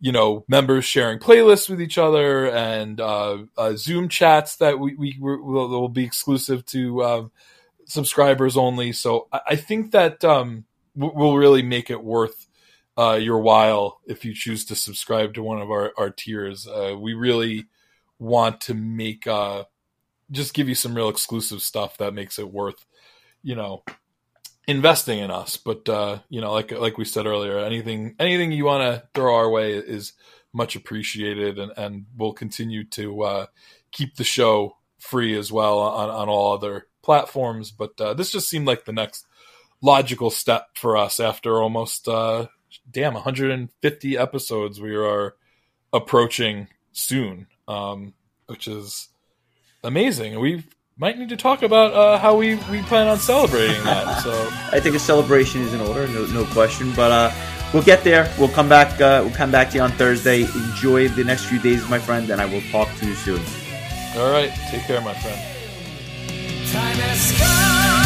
[0.00, 4.94] You know, members sharing playlists with each other and uh, uh, Zoom chats that we,
[4.96, 7.30] we will, will be exclusive to um,
[7.86, 8.92] subscribers only.
[8.92, 10.64] So I, I think that um,
[10.94, 12.46] will really make it worth
[12.96, 16.66] uh, your while if you choose to subscribe to one of our, our tiers.
[16.66, 17.66] Uh, we really
[18.18, 19.64] want to make uh,
[20.30, 22.86] just give you some real exclusive stuff that makes it worth,
[23.42, 23.82] you know,
[24.66, 25.56] investing in us.
[25.56, 29.34] But uh, you know, like like we said earlier, anything anything you want to throw
[29.34, 30.12] our way is
[30.52, 33.46] much appreciated, and and we'll continue to uh,
[33.90, 37.70] keep the show free as well on on all other platforms.
[37.70, 39.26] But uh, this just seemed like the next
[39.82, 42.46] logical step for us after almost uh,
[42.90, 45.34] damn 150 episodes we are
[45.92, 48.14] approaching soon um,
[48.46, 49.08] which is
[49.82, 50.64] amazing we
[50.96, 54.32] might need to talk about uh, how we, we plan on celebrating that so
[54.72, 56.92] I think a celebration is in order, no, no question.
[56.94, 57.32] But uh,
[57.72, 58.32] we'll get there.
[58.38, 59.00] We'll come back.
[59.00, 60.42] Uh, we'll come back to you on Thursday.
[60.42, 63.42] Enjoy the next few days, my friend, and I will talk to you soon.
[64.16, 65.40] all right take care my friend
[66.70, 68.03] Time has come.